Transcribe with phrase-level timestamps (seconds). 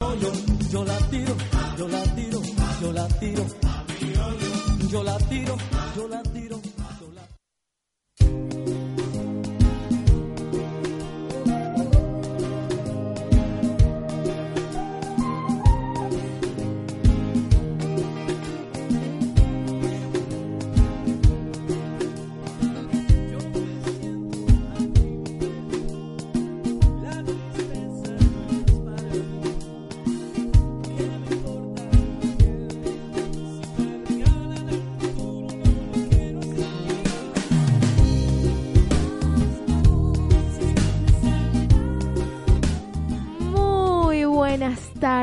[0.00, 0.32] yo,
[0.70, 1.09] yo la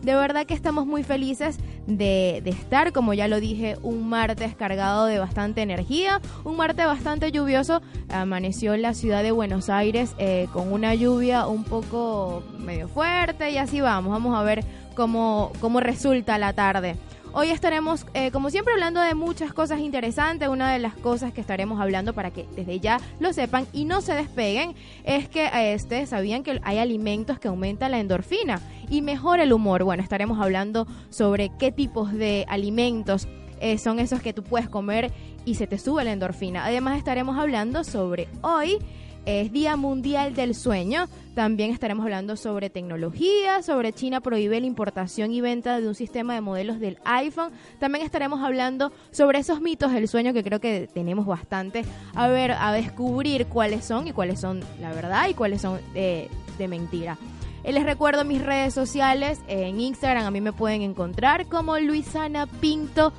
[0.03, 4.57] De verdad que estamos muy felices de, de, estar, como ya lo dije, un martes
[4.57, 7.83] cargado de bastante energía, un martes bastante lluvioso.
[8.09, 13.51] Amaneció en la ciudad de Buenos Aires eh, con una lluvia un poco medio fuerte
[13.53, 14.11] y así vamos.
[14.11, 14.65] Vamos a ver
[14.97, 16.97] cómo, cómo resulta la tarde.
[17.35, 20.49] Hoy estaremos, eh, como siempre, hablando de muchas cosas interesantes.
[20.49, 24.03] Una de las cosas que estaremos hablando para que desde ya lo sepan y no
[24.03, 28.61] se despeguen es que eh, sabían que hay alimentos que aumentan la endorfina
[28.91, 29.83] y mejora el humor.
[29.83, 33.27] Bueno, estaremos hablando sobre qué tipos de alimentos
[33.61, 35.11] eh, son esos que tú puedes comer
[35.47, 36.67] y se te sube la endorfina.
[36.67, 38.77] Además estaremos hablando sobre hoy
[39.27, 41.09] es Día Mundial del Sueño.
[41.35, 46.35] También estaremos hablando sobre tecnología, sobre China prohíbe la importación y venta de un sistema
[46.35, 47.53] de modelos del iPhone.
[47.79, 51.85] También estaremos hablando sobre esos mitos del sueño que creo que tenemos bastante
[52.15, 56.29] a ver, a descubrir cuáles son y cuáles son la verdad y cuáles son de,
[56.59, 57.17] de mentira.
[57.65, 63.13] Les recuerdo mis redes sociales, en Instagram a mí me pueden encontrar como Luisana Pinto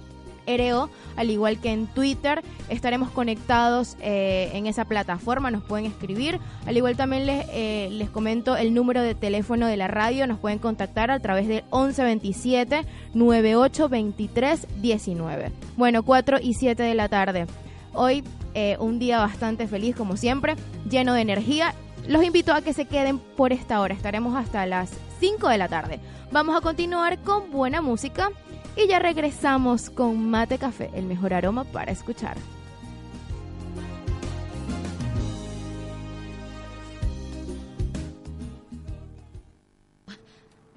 [1.15, 2.43] Al igual que en Twitter.
[2.69, 6.39] Estaremos conectados eh, en esa plataforma, nos pueden escribir.
[6.65, 10.39] Al igual también les, eh, les comento el número de teléfono de la radio, nos
[10.39, 15.51] pueden contactar a través del 1127 9823 19.
[15.77, 17.47] Bueno, 4 y 7 de la tarde.
[17.93, 20.55] Hoy eh, un día bastante feliz como siempre,
[20.89, 21.73] lleno de energía.
[22.07, 25.69] Los invito a que se queden por esta hora, estaremos hasta las 5 de la
[25.69, 25.99] tarde.
[26.31, 28.29] Vamos a continuar con buena música
[28.75, 32.37] y ya regresamos con Mate Café, el mejor aroma para escuchar.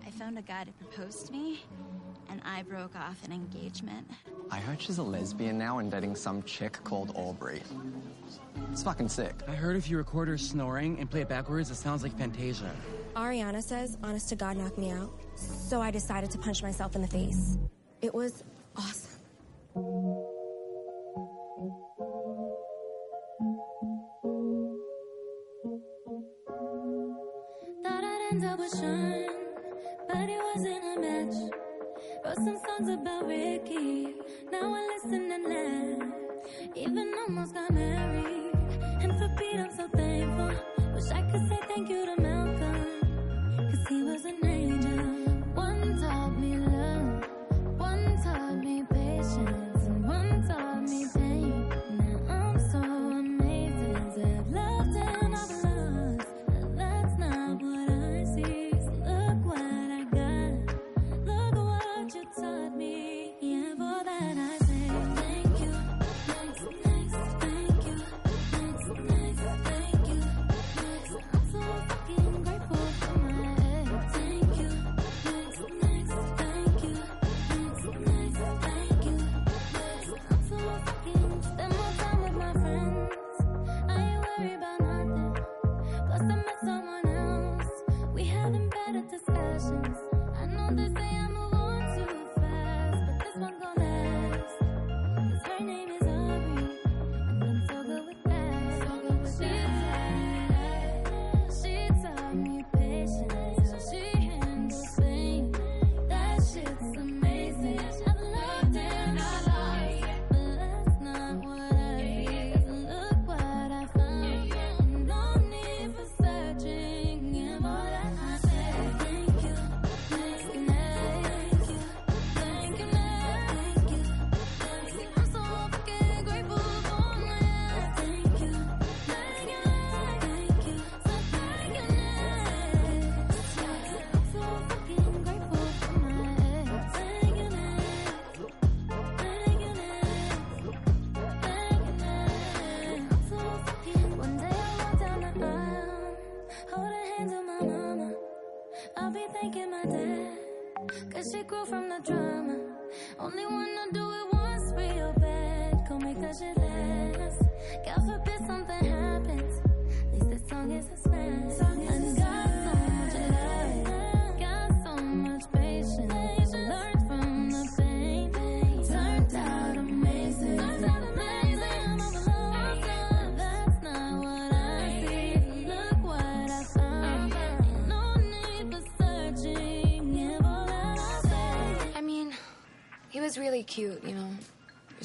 [0.04, 1.62] I found a guy to propose to me,
[2.30, 4.06] and I broke off an engagement.
[4.50, 7.62] I heard she's a lesbian now and dating some chick called Aubrey.
[8.72, 9.34] It's fucking sick.
[9.48, 12.70] I heard if you record her snoring and play it backwards, it sounds like Fantasia.
[13.14, 15.10] Ariana says, honest to God, knock me out.
[15.36, 17.58] So I decided to punch myself in the face.
[18.02, 18.42] It was
[18.76, 19.15] awesome.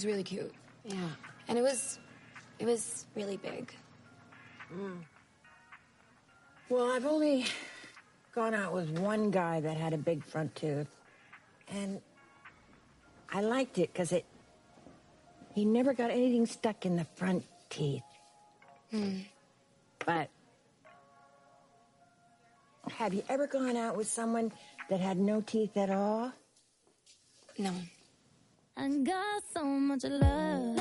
[0.01, 0.51] Was really cute.
[0.83, 1.09] Yeah.
[1.48, 2.00] And it was,
[2.57, 3.71] it was really big.
[4.74, 4.98] Mm.
[6.69, 7.45] Well, I've only
[8.33, 10.88] gone out with one guy that had a big front tooth.
[11.68, 12.01] And
[13.31, 14.25] I liked it because it,
[15.53, 18.01] he never got anything stuck in the front teeth.
[18.89, 19.18] Hmm.
[20.04, 20.30] But
[22.89, 24.51] have you ever gone out with someone
[24.89, 26.33] that had no teeth at all?
[27.59, 27.71] No.
[28.81, 30.81] I got so much love,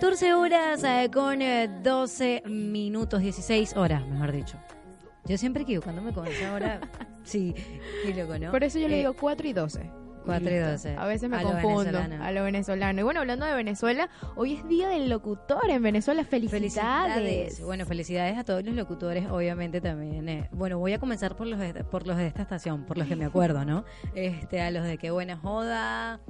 [0.00, 4.56] 14 horas eh, con eh, 12 minutos, 16 horas, mejor dicho.
[5.24, 6.80] Yo siempre equivoco me con esa hora.
[7.24, 7.52] sí,
[8.04, 8.52] qué loco, ¿no?
[8.52, 9.90] Por eso yo le Eh, digo 4 y 12.
[10.24, 10.70] 4 y Listo.
[10.70, 10.96] 12.
[10.96, 12.24] A veces me A lo confundo venezolano.
[12.24, 13.00] a lo venezolano.
[13.00, 16.22] Y bueno, hablando de Venezuela, hoy es Día del Locutor en Venezuela.
[16.22, 16.62] Felicidades.
[17.16, 17.64] Felicidades.
[17.64, 20.28] Bueno, felicidades a todos los locutores, obviamente también.
[20.28, 20.48] eh.
[20.52, 23.16] Bueno, voy a comenzar por los de, por los de esta estación, por los que
[23.16, 23.84] me acuerdo, ¿no?
[24.14, 26.20] Este, a los de Qué Buena Joda,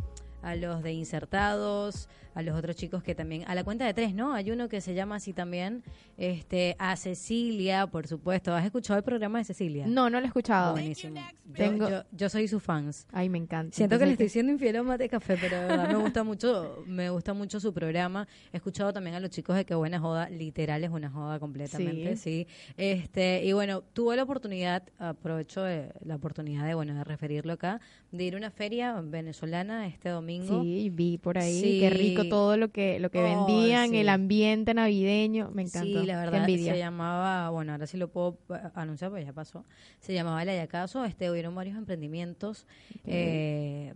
[0.42, 4.14] a los de Insertados, a los otros chicos que también, a la cuenta de tres,
[4.14, 4.32] ¿no?
[4.32, 5.82] Hay uno que se llama así también,
[6.16, 8.54] este, a Cecilia, por supuesto.
[8.54, 9.86] ¿Has escuchado el programa de Cecilia?
[9.86, 10.72] No, no lo he escuchado.
[10.72, 11.20] Buenísimo.
[11.46, 13.06] Yo, Tengo- yo, yo soy su fans.
[13.12, 13.74] Ay, me encanta.
[13.76, 16.84] Siento que le estoy siendo infiel a Mate Café, pero de verdad me gusta mucho,
[16.86, 18.28] me gusta mucho su programa.
[18.52, 22.16] He escuchado también a los chicos de que buena joda, literal es una joda completamente,
[22.16, 22.46] sí.
[22.76, 27.80] Este, y bueno, tuve la oportunidad, aprovecho de- la oportunidad de bueno, de referirlo acá,
[28.12, 30.27] de ir a una feria venezolana este domingo.
[30.62, 31.60] Sí, vi por ahí.
[31.60, 31.80] Sí.
[31.80, 33.96] Qué rico todo lo que lo que Oh, vendían, sí.
[33.98, 35.50] el ambiente navideño.
[35.52, 36.00] Me encantó.
[36.00, 39.64] Sí, la verdad, se llamaba, bueno, ahora sí lo puedo eh, anunciar, pues ya pasó.
[40.00, 42.66] Se llamaba El Ayacaso, este, hubieron varios emprendimientos.
[43.06, 43.94] eh,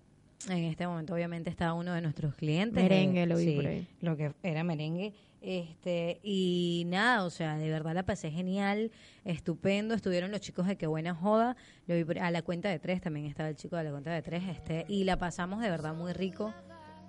[0.48, 2.82] en este momento, obviamente, está uno de nuestros clientes.
[2.82, 3.86] Merengue, eh, lo vi por ahí.
[4.00, 5.12] Lo que era merengue.
[5.42, 8.90] Este, y nada, o sea, de verdad la pasé genial,
[9.24, 9.94] estupendo.
[9.94, 11.56] Estuvieron los chicos de Qué Buena Joda.
[11.86, 14.22] Lo vi a la cuenta de tres, también estaba el chico de la cuenta de
[14.22, 14.44] tres.
[14.48, 16.54] Este, y la pasamos de verdad muy rico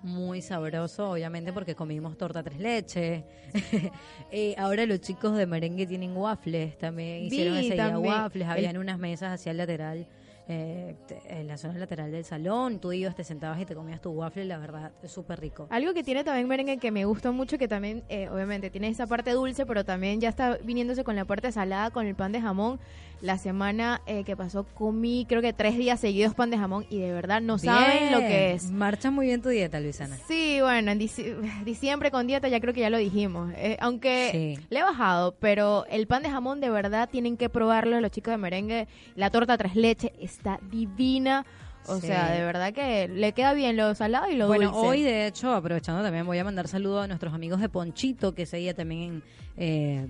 [0.04, 3.24] muy sabroso, obviamente porque comimos torta tres leches.
[4.36, 8.78] Eh, ahora los chicos de merengue tienen waffles, también hicieron ese día waffles, El- habían
[8.78, 10.08] unas mesas hacia el lateral
[10.48, 10.96] eh,
[11.26, 12.80] en la zona lateral del salón.
[12.80, 15.68] Tú ibas, te sentabas y te comías tu waffle, la verdad, súper rico.
[15.70, 19.08] Algo que tiene también merengue que me gusta mucho, que también, eh, obviamente, tiene esa
[19.08, 22.42] parte dulce, pero también ya está viniéndose con la parte salada, con el pan de
[22.42, 22.80] jamón.
[23.24, 27.00] La semana eh, que pasó comí, creo que tres días seguidos pan de jamón y
[27.00, 28.70] de verdad no saben lo que es.
[28.70, 30.18] Marcha muy bien tu dieta, Luisana.
[30.28, 33.54] Sí, bueno, en dici- diciembre con dieta ya creo que ya lo dijimos.
[33.56, 34.28] Eh, aunque
[34.58, 34.66] Sí.
[34.70, 38.34] le he bajado, pero el pan de jamón de verdad tienen que probarlo los chicos
[38.34, 38.88] de merengue.
[39.16, 41.46] La torta tres leches está divina.
[41.88, 42.08] O Sí.
[42.08, 44.86] sea, de verdad que le queda bien lo salado y lo Bueno, dulce.
[44.88, 48.44] hoy de hecho, aprovechando también, voy a mandar saludos a nuestros amigos de Ponchito, que
[48.44, 49.24] ese día también
[49.56, 50.08] eh,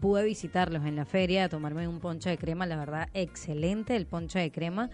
[0.00, 4.06] pude visitarlos en la feria, a tomarme un ponche de crema, la verdad, excelente el
[4.06, 4.90] ponche de crema.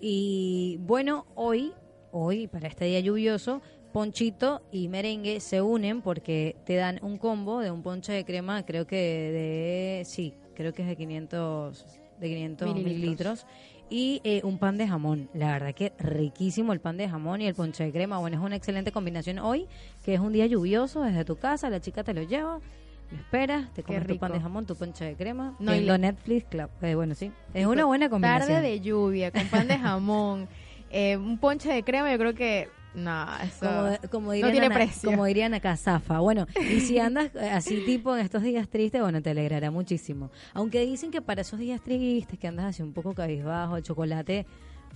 [0.00, 1.72] Y bueno, hoy,
[2.10, 3.60] hoy, para este día lluvioso,
[3.92, 8.64] Ponchito y merengue se unen porque te dan un combo de un ponche de crema,
[8.64, 11.86] creo que de, sí, creo que es de 500,
[12.20, 12.94] de 500 Mililitros.
[12.94, 13.46] mililitros
[13.90, 15.28] y eh, un pan de jamón.
[15.34, 18.18] La verdad que riquísimo el pan de jamón y el ponche de crema.
[18.18, 19.66] Bueno, es una excelente combinación hoy,
[20.04, 22.60] que es un día lluvioso desde tu casa, la chica te lo lleva,
[23.10, 25.98] lo esperas, te comes tu pan de jamón, tu ponche de crema, No, y le-
[25.98, 26.70] Netflix, claro.
[26.80, 28.48] Eh, bueno, sí, es una buena combinación.
[28.48, 30.48] Tarde de lluvia, con pan de jamón,
[30.90, 34.66] eh, un ponche de crema, yo creo que, no, eso Como, como no dirían tiene
[34.66, 35.08] Ana- precio.
[35.10, 36.18] como dirían acá, zafa.
[36.20, 40.30] Bueno, y si andas eh, así tipo en estos días tristes, bueno, te alegrará muchísimo.
[40.54, 44.46] Aunque dicen que para esos días tristes, que andas así un poco cabizbajo, el chocolate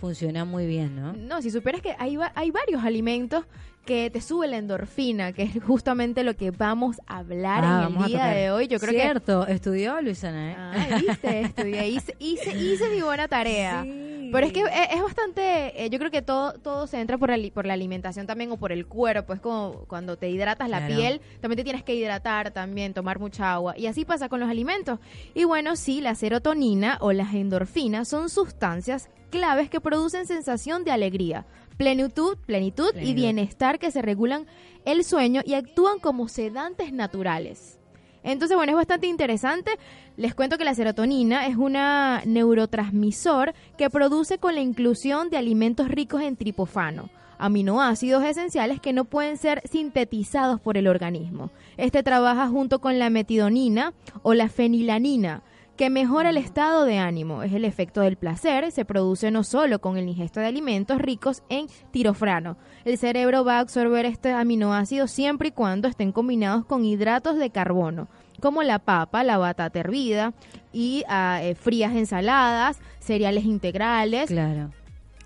[0.01, 1.13] funciona muy bien, ¿no?
[1.13, 3.45] No, si supieras que hay, hay varios alimentos
[3.85, 7.97] que te sube la endorfina, que es justamente lo que vamos a hablar Ah, en
[8.03, 8.67] el día de hoy.
[8.67, 10.57] Yo creo que Cierto, estudió Luisana, ¿eh?
[10.59, 13.85] Ay, viste, estudié, hice, hice, hice mi buena tarea.
[14.33, 17.29] Pero es que es, es bastante, eh, yo creo que todo, todo se entra por,
[17.31, 19.33] la, li- por la alimentación también o por el cuerpo.
[19.33, 20.95] Es como cuando te hidratas la Claro.
[20.97, 23.75] piel, también te tienes que hidratar también, tomar mucha agua.
[23.79, 24.99] Y así pasa con los alimentos.
[25.35, 30.91] Y bueno, sí, la serotonina o las endorfinas son sustancias claves que producen sensación de
[30.93, 31.45] alegría,
[31.77, 34.47] plenitud, plenitud y bienestar que se regulan
[34.85, 37.79] el sueño y actúan como sedantes naturales.
[38.23, 39.73] Entonces, bueno, es bastante interesante.
[40.17, 45.89] Les cuento que la serotonina es una neurotransmisor que produce con la inclusión de alimentos
[45.89, 51.51] ricos en tripofano, aminoácidos esenciales que no pueden ser sintetizados por el organismo.
[51.77, 55.43] Este trabaja junto con la metidonina o la fenilanina,
[55.77, 57.43] que mejora el estado de ánimo.
[57.43, 61.43] Es el efecto del placer, se produce no solo con el ingesto de alimentos ricos
[61.49, 62.57] en tirofrano.
[62.85, 67.51] El cerebro va a absorber este aminoácido siempre y cuando estén combinados con hidratos de
[67.51, 68.07] carbono,
[68.41, 70.33] como la papa, la batata hervida
[70.73, 74.71] y eh, frías ensaladas, cereales integrales, Claro.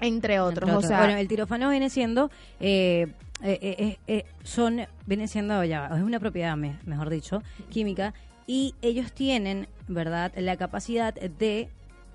[0.01, 0.69] entre otros.
[0.71, 3.09] Entre O sea, bueno, el tirofano viene siendo, eh,
[3.43, 8.15] eh, eh, eh, son, viene siendo, ya, es una propiedad, me- mejor dicho, química,
[8.49, 11.69] y ellos tienen, ¿verdad?, la capacidad de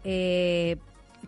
[0.04, 0.76] eh,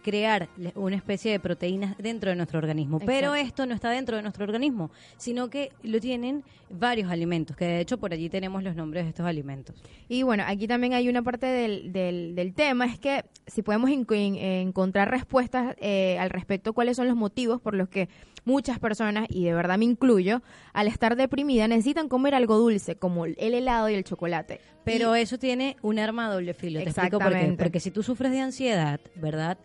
[0.03, 2.99] crear una especie de proteínas dentro de nuestro organismo.
[2.99, 7.63] Pero esto no está dentro de nuestro organismo, sino que lo tienen varios alimentos, que
[7.65, 9.73] de hecho por allí tenemos los nombres de estos alimentos.
[10.09, 13.89] Y bueno, aquí también hay una parte del, del, del tema, es que si podemos
[13.89, 14.35] en- en-
[14.67, 18.09] encontrar respuestas eh, al respecto, cuáles son los motivos por los que
[18.45, 20.41] muchas personas, y de verdad me incluyo,
[20.73, 24.61] al estar deprimida necesitan comer algo dulce, como el helado y el chocolate.
[24.83, 26.79] Pero eso tiene un arma de doble filo.
[26.79, 27.55] Te explico por qué.
[27.57, 29.57] Porque si tú sufres de ansiedad, ¿verdad?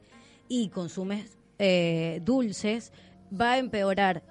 [0.48, 2.92] Y consumes eh, dulces,
[3.38, 4.22] va a empeorar.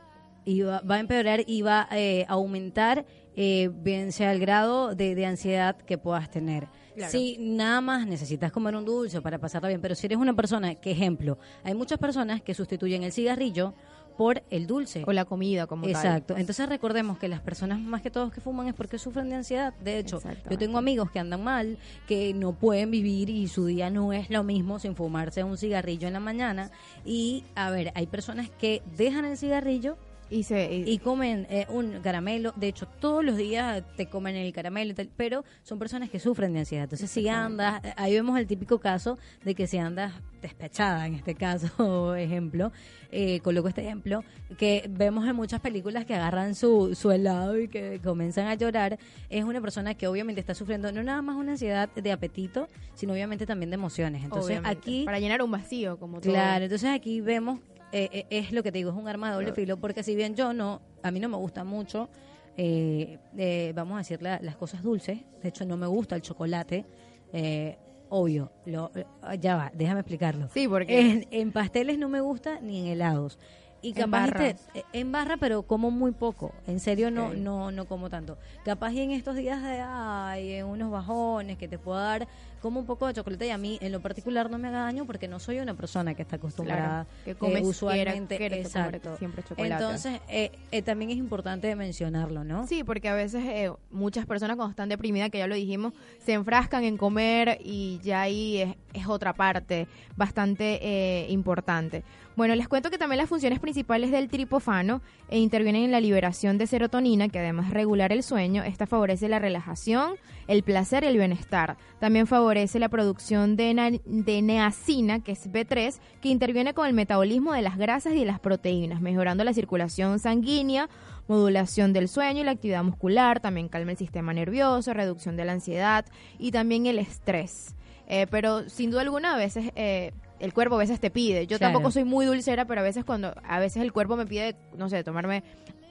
[0.46, 4.96] Y va, va a empeorar y va eh, a aumentar, eh, bien sea el grado
[4.96, 6.68] de, de ansiedad que puedas tener.
[6.96, 7.12] Claro.
[7.12, 10.76] Si nada más necesitas comer un dulce para pasarla bien, pero si eres una persona,
[10.76, 13.74] que ejemplo, hay muchas personas que sustituyen el cigarrillo
[14.20, 15.06] por el dulce.
[15.08, 15.92] O la comida como tal.
[15.92, 16.36] Exacto.
[16.36, 19.74] Entonces recordemos que las personas más que todos que fuman es porque sufren de ansiedad.
[19.82, 23.90] De hecho, yo tengo amigos que andan mal, que no pueden vivir y su día
[23.90, 26.70] no es lo mismo sin fumarse un cigarrillo en la mañana.
[27.06, 29.98] Y a ver, hay personas que dejan el cigarrillo
[30.32, 32.54] Y se, y- y comen eh, un caramelo.
[32.56, 36.20] De hecho, todos los días te comen el caramelo y tal, pero son personas que
[36.20, 36.84] sufren de ansiedad.
[36.84, 41.16] Entonces, si andas, eh, ahí vemos el típico caso de que si andas despechada, en
[41.16, 42.72] este caso, ejemplo,
[43.12, 44.24] eh, coloco este ejemplo,
[44.58, 49.00] que vemos en muchas películas que agarran su, su helado y que comienzan a llorar,
[49.30, 53.14] es una persona que obviamente está sufriendo no nada más una ansiedad de apetito, sino
[53.14, 54.24] obviamente también de emociones.
[54.24, 56.32] Entonces, obviamente, aquí para llenar un vacío como todo.
[56.32, 57.60] Claro, entonces aquí vemos,
[57.92, 60.16] eh, eh, es lo que te digo, es un arma de doble filo, porque si
[60.16, 62.10] bien yo no, a mí no me gusta mucho,
[62.58, 66.22] eh, eh, vamos a decir la- las cosas dulces, de hecho no me gusta el
[66.22, 66.86] chocolate,
[67.34, 67.78] eh,
[68.10, 69.06] obvio, lo, eh,
[69.40, 70.50] ya va, déjame explicarlo.
[70.54, 73.38] Sí, porque En, en pasteles no me gusta ni en helados.
[73.82, 74.68] Y En capaz y te- barras.
[74.74, 76.54] eh, en barra, pero como muy poco.
[76.68, 78.38] En serio, no, no, no como tanto.
[78.66, 82.28] Capaz y en estos días de ay, en unos bajones que te puedo dar
[82.62, 85.06] como un poco de chocolate y a mí en lo particular no me haga daño
[85.06, 88.96] porque no soy una persona que está acostumbrada Claro, que eh, usualmente quiere- quiere comer
[88.96, 89.18] exacto.
[89.18, 89.74] siempre chocolate.
[89.74, 92.68] Entonces eh, eh, también es importante mencionarlo, ¿no?
[92.68, 95.94] Sí, porque a veces eh, muchas personas cuando están deprimidas, que ya lo dijimos,
[96.26, 102.04] se enfrascan en comer y ya ahí es, es otra parte bastante eh, importante.
[102.36, 106.58] Bueno, les cuento que también las funciones principales del tripofano eh, intervienen en la liberación
[106.58, 110.14] de serotonina, que además de regular el sueño, esta favorece la relajación,
[110.48, 111.78] el placer y el bienestar.
[112.00, 117.52] También favorece la producción de, de neacina, que es B3, que interviene con el metabolismo
[117.52, 120.90] de las grasas y de las proteínas, mejorando la circulación sanguínea,
[121.28, 125.52] modulación del sueño y la actividad muscular, también calma el sistema nervioso, reducción de la
[125.52, 126.06] ansiedad
[126.38, 127.76] y también el estrés.
[128.08, 131.48] Eh, pero sin duda alguna a veces eh, el cuerpo a veces te pide.
[131.48, 131.74] Yo Claro.
[131.74, 134.90] tampoco soy muy dulcera, pero a veces cuando a veces el cuerpo me pide, no
[134.90, 135.44] sé, tomarme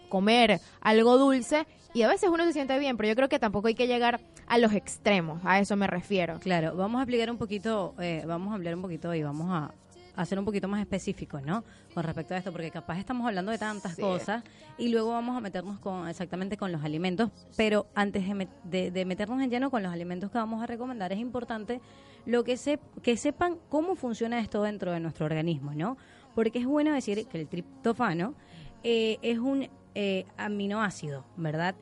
[0.09, 3.69] comer algo dulce y a veces uno se siente bien, pero yo creo que tampoco
[3.69, 6.39] hay que llegar a los extremos, a eso me refiero.
[6.41, 9.71] Claro, vamos a explicar un poquito, eh, vamos a hablar un poquito y vamos a
[10.21, 11.65] a ser un poquito más específicos, ¿no?
[11.95, 14.03] Con respecto a esto, porque capaz estamos hablando de tantas Sí.
[14.03, 14.43] cosas
[14.77, 18.91] y luego vamos a meternos con exactamente con los alimentos, pero antes de, met- de-
[18.91, 21.81] de meternos en lleno con los alimentos que vamos a recomendar, es importante
[22.27, 25.97] lo que, se, que sepan cómo funciona esto dentro de nuestro organismo, ¿no?
[26.35, 28.35] Porque es bueno decir que el triptofano
[28.83, 31.75] eh, es un eh, aminoácido, ¿verdad?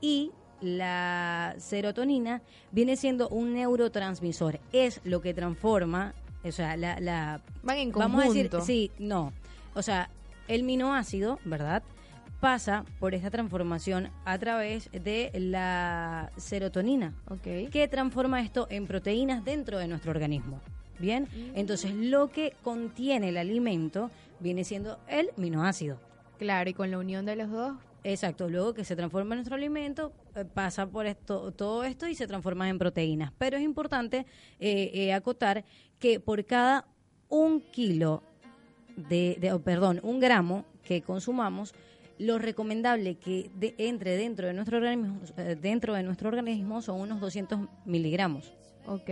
[0.00, 7.40] Y la serotonina viene siendo un neurotransmisor, es lo que transforma, o sea, la, la
[7.62, 8.66] Van en vamos a decir, conjunto.
[8.66, 9.32] sí, no,
[9.74, 10.10] o sea,
[10.48, 11.82] el minoácido, ¿verdad?
[12.40, 17.70] Pasa por esta transformación a través de la serotonina, Ok.
[17.70, 20.60] que transforma esto en proteínas dentro de nuestro organismo.
[20.98, 24.10] Bien, entonces lo que contiene el alimento
[24.40, 25.98] viene siendo el minoácido.
[26.38, 27.72] Claro, y con la unión de los dos,
[28.06, 32.14] Exacto, luego que se transforma en nuestro alimento, eh, pasa por esto, todo esto y
[32.14, 33.32] se transforma en proteínas.
[33.38, 34.26] Pero es importante
[34.60, 35.64] eh, eh, acotar
[35.98, 36.86] que por cada
[37.30, 38.22] un kilo
[38.96, 41.74] de, oh, perdón, un gramo que consumamos,
[42.18, 47.00] lo recomendable que de- entre dentro de nuestro organismo, eh, dentro de nuestro organismo son
[47.00, 48.52] unos 200 miligramos.
[48.86, 49.10] ok.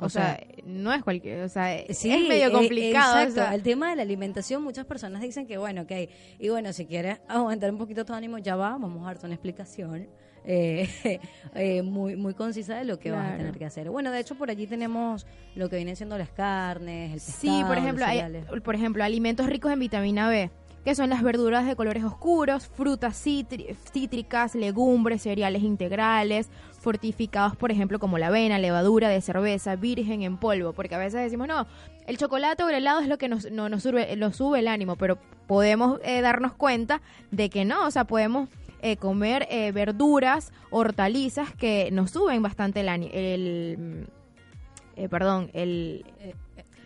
[0.00, 3.16] O, O sea, sea, no es cualquier, o sea, Sí, es medio eh, complicado.
[3.16, 3.34] o exacto.
[3.34, 5.92] sea, El tema de la alimentación, muchas personas dicen que bueno, ok,
[6.38, 9.34] y bueno, si quieres aumentar un poquito tu ánimo, ya va, vamos a darte una
[9.34, 10.06] explicación
[10.44, 10.88] eh,
[11.56, 13.38] eh, muy, muy concisa de lo que vas a Claro.
[13.38, 13.90] tener que hacer.
[13.90, 17.66] Bueno, de hecho, por allí tenemos lo que vienen siendo las carnes, el Sí, pescado,
[17.66, 20.50] por los ejemplo, hay, por ejemplo, alimentos ricos en vitamina B,
[20.84, 26.48] que son las verduras de colores oscuros, frutas cítri- cítricas, legumbres, cereales integrales,
[26.80, 31.20] fortificados, por ejemplo, como la avena, levadura de cerveza, virgen en polvo, porque a veces
[31.20, 31.66] decimos, no,
[32.06, 34.68] el chocolate o el helado es lo que nos, no, nos sube, nos sube el
[34.68, 38.48] ánimo, pero podemos eh, darnos cuenta de que no, o sea, podemos
[38.80, 44.06] eh, comer eh, verduras, hortalizas que nos suben bastante el ánimo, el,
[44.96, 46.06] eh, perdón, el...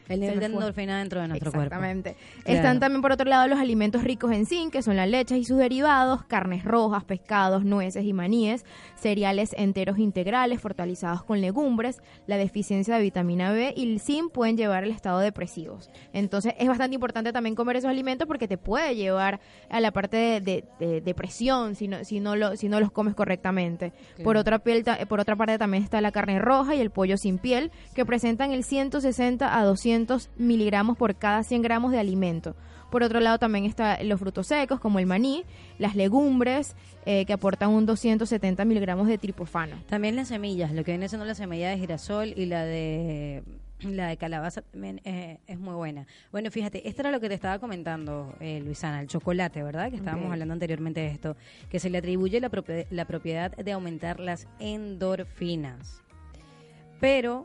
[0.09, 1.75] el nivel de endorfina dentro de nuestro cuerpo.
[1.75, 2.17] Exactamente.
[2.45, 2.57] Claro.
[2.59, 5.45] Están también por otro lado los alimentos ricos en zinc, que son las leches y
[5.45, 12.37] sus derivados, carnes rojas, pescados, nueces y maníes, cereales enteros integrales fortalizados con legumbres, la
[12.37, 15.91] deficiencia de vitamina B y el zinc pueden llevar al estado depresivos.
[16.12, 20.17] Entonces es bastante importante también comer esos alimentos porque te puede llevar a la parte
[20.17, 23.93] de, de- de depresión si no, si no lo, si no los comes correctamente.
[24.25, 27.17] Por otra piel, ta- por otra parte también está la carne roja y el pollo
[27.17, 30.02] sin piel, que presentan el 160 a 200
[30.37, 32.55] miligramos por cada 100 gramos de alimento.
[32.91, 35.45] Por otro lado también están los frutos secos como el maní,
[35.79, 39.77] las legumbres, eh, que aportan un 270 miligramos de tripofano.
[39.88, 43.43] También las semillas, lo que viene siendo la semilla de girasol y la de
[43.81, 46.07] la de calabaza también eh, es muy buena.
[46.31, 49.91] Bueno, fíjate, esto era lo que te estaba comentando, eh, Luisana, el chocolate, ¿verdad?
[49.91, 51.37] Que estábamos hablando anteriormente de esto,
[51.69, 52.51] que se le atribuye la
[53.07, 56.03] propiedad de aumentar las endorfinas.
[57.01, 57.45] Pero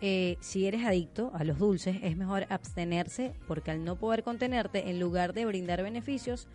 [0.00, 4.90] eh, si eres adicto a los dulces, es mejor abstenerse porque al no poder contenerte,
[4.90, 6.48] en lugar de brindar beneficios,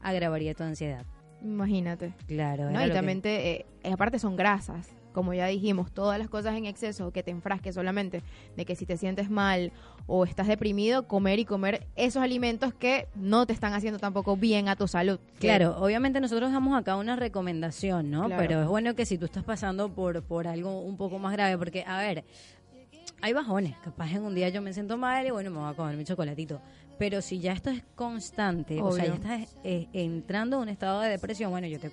[0.00, 1.04] agravaría tu ansiedad.
[1.42, 2.14] Imagínate.
[2.26, 2.70] Claro.
[2.70, 2.80] ¿no?
[2.84, 6.54] Y que- también, te, eh, eh, aparte son grasas, como ya dijimos, todas las cosas
[6.56, 8.22] en exceso que te enfrasques solamente
[8.56, 9.72] de que si te sientes mal
[10.06, 14.68] o estás deprimido, comer y comer esos alimentos que no te están haciendo tampoco bien
[14.68, 15.18] a tu salud.
[15.34, 18.24] Que- Claro, obviamente nosotros damos acá una recomendación, ¿no?
[18.26, 18.40] Claro.
[18.42, 21.58] Pero es bueno que si tú estás pasando por, por algo un poco más grave,
[21.58, 22.24] porque, a ver,
[23.22, 23.76] hay bajones.
[23.78, 26.04] Capaz en un día yo me siento mal y bueno, me voy a comer mi
[26.04, 26.60] chocolatito.
[26.98, 31.00] Pero si ya esto es constante, o sea, ya estás eh, entrando en un estado
[31.00, 31.90] de depresión, bueno, yo te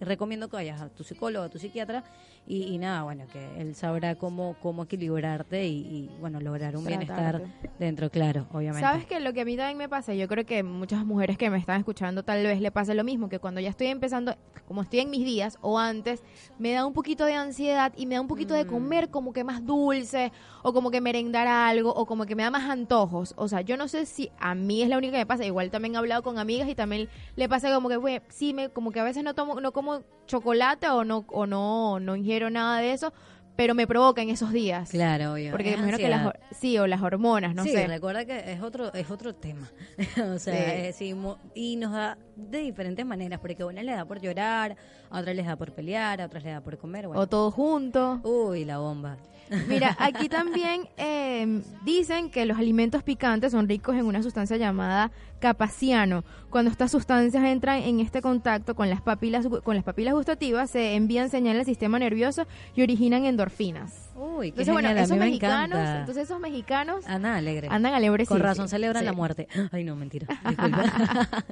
[0.00, 2.02] recomiendo que vayas a tu psicólogo, a tu psiquiatra
[2.46, 6.84] y, y nada, bueno, que él sabrá cómo, cómo equilibrarte y, y, bueno, lograr un
[6.84, 7.42] bienestar
[7.78, 8.86] dentro, claro, obviamente.
[8.86, 11.48] ¿Sabes que Lo que a mí también me pasa, yo creo que muchas mujeres que
[11.50, 14.34] me están escuchando tal vez le pase lo mismo, que cuando ya estoy empezando,
[14.68, 16.22] como estoy en mis días o antes,
[16.58, 18.56] me da un poquito de ansiedad y me da un poquito Mm.
[18.58, 20.30] de comer como que más dulce
[20.62, 23.32] o como que merendar algo o como que me da más antojos.
[23.36, 25.70] O sea, yo no sé si a mí es la única que me pasa, igual
[25.70, 28.90] también he hablado con amigas y también le pasa como que, güey, sí, me, como
[28.92, 32.78] que a veces no tomo, no como chocolate o no, o no, no ingiero nada
[32.80, 33.12] de eso,
[33.56, 34.90] pero me provoca en esos días.
[34.90, 35.52] Claro, obvio.
[35.52, 37.86] Porque Es que las, sí, o las hormonas, no sí, sé.
[37.86, 39.70] recuerda que es otro es otro tema.
[40.34, 40.92] o sea, Sí.
[41.10, 44.76] sí, mo- y nos da de diferentes maneras, porque a una le da por llorar,
[45.14, 47.06] a otra les da por pelear, a otras le da por comer.
[47.06, 47.20] Bueno.
[47.20, 48.20] O todo junto.
[48.24, 49.16] Uy, la bomba.
[49.68, 55.10] Mira, aquí también eh, dicen que los alimentos picantes son ricos en una sustancia llamada
[55.38, 56.24] capaciano.
[56.50, 60.94] Cuando estas sustancias entran en este contacto con las papilas con las papilas gustativas, se
[60.94, 64.03] envían señales al sistema nervioso y originan endorfinas.
[64.16, 67.68] Uy, qué Entonces, bueno, genial, esos me mexicanos, entonces esos mexicanos Andan alegre.
[67.70, 68.28] andan alegres.
[68.28, 69.04] Con sí, razón sí, celebran sí.
[69.06, 69.48] la muerte.
[69.72, 70.26] Ay, no, mentira.
[70.48, 70.84] Disculpa.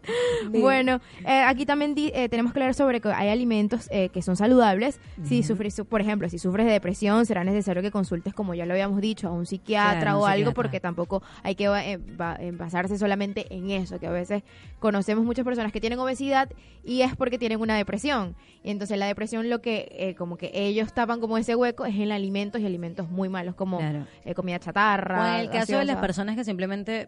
[0.50, 4.22] Bueno, eh, aquí también di- eh, tenemos que hablar sobre que hay alimentos eh, que
[4.22, 5.00] son saludables.
[5.24, 8.72] Si sufres, por ejemplo, si sufres de depresión, será necesario que consultes, como ya lo
[8.74, 10.54] habíamos dicho, a un psiquiatra Claro, o un algo, psiquiatra.
[10.54, 11.98] porque tampoco hay que eh,
[12.38, 14.42] eh, basarse solamente en eso, que a veces
[14.78, 16.48] conocemos muchas personas que tienen obesidad
[16.84, 18.34] y es porque tienen una depresión.
[18.64, 21.94] Y entonces la depresión lo que eh, como que ellos tapan como ese hueco es
[21.94, 22.08] en
[22.52, 24.06] alimentos y alimentos muy malos como Claro.
[24.24, 25.20] eh, comida chatarra.
[25.22, 27.06] O en el caso de las personas que simplemente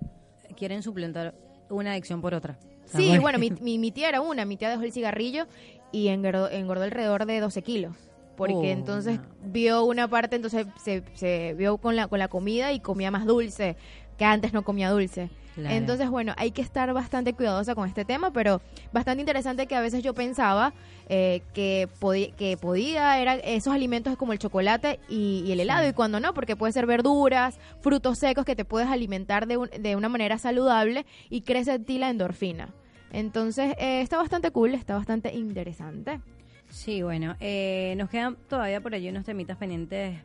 [0.56, 1.34] quieren suplantar
[1.68, 2.56] una adicción por otra.
[2.86, 5.46] Sí, bueno, mi, mi, mi tía era una, mi tía dejó el cigarrillo
[5.92, 7.96] y engordó, engordó alrededor de 12 kilos.
[8.36, 12.72] Porque Oh, entonces vio una parte, entonces se, se vio con la, con la comida
[12.72, 13.76] y comía más dulce,
[14.18, 15.30] que antes no comía dulce.
[15.54, 15.74] Claro.
[15.76, 18.60] Entonces, bueno, hay que estar bastante cuidadosa con este tema, pero
[18.92, 20.72] bastante interesante que a veces yo pensaba
[21.08, 25.86] eh, que, podía, que podía, era esos alimentos como el chocolate y, y el helado,
[25.88, 29.70] y cuando no, porque puede ser verduras, frutos secos que te puedes alimentar de, un-
[29.70, 32.70] de una manera saludable y crece en ti la endorfina.
[33.12, 36.20] Entonces, eh, está bastante cool, está bastante interesante.
[36.68, 40.18] Sí, bueno, eh, nos quedan todavía por allí unos temitas pendientes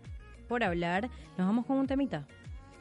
[0.47, 1.07] por hablar.
[1.37, 2.25] Nos vamos con un temita.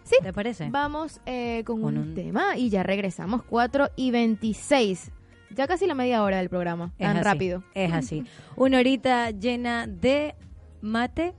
[0.08, 0.16] Sí.
[0.22, 0.70] ¿Te parece?
[0.70, 5.10] Vamos eh, con, Con un, un- tema y ya regresamos, 4 y 26.
[5.54, 7.62] Ya casi la media hora del programa, Es tan así, rápido.
[7.74, 8.24] Es así.
[8.56, 10.34] Una horita llena de
[10.80, 11.34] mate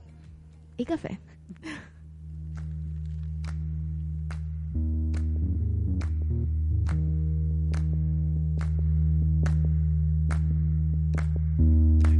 [0.76, 1.18] y café.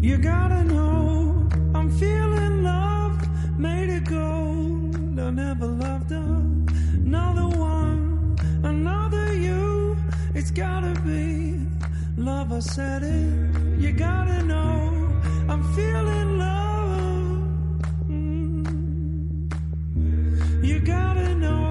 [0.00, 3.18] You gotta know I'm feeling love,
[3.58, 5.18] made it gold.
[5.20, 6.10] I never loved
[7.11, 9.96] another one, another you.
[10.33, 11.57] It's gotta be
[12.16, 12.53] love.
[12.53, 13.81] I said it.
[13.81, 15.09] You gotta know
[15.49, 17.49] I'm feeling love.
[18.09, 19.55] Mm.
[20.64, 21.69] You gotta know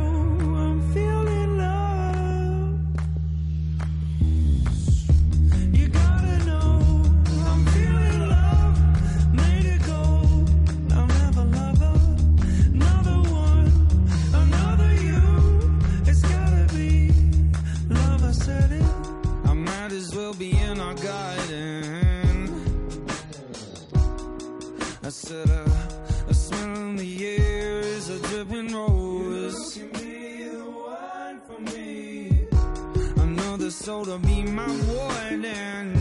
[25.10, 25.66] I said uh,
[26.28, 29.76] a, a smell in the air is a dripping rose.
[29.76, 32.48] You can be the one for me.
[33.18, 35.99] Another soul to be my warden.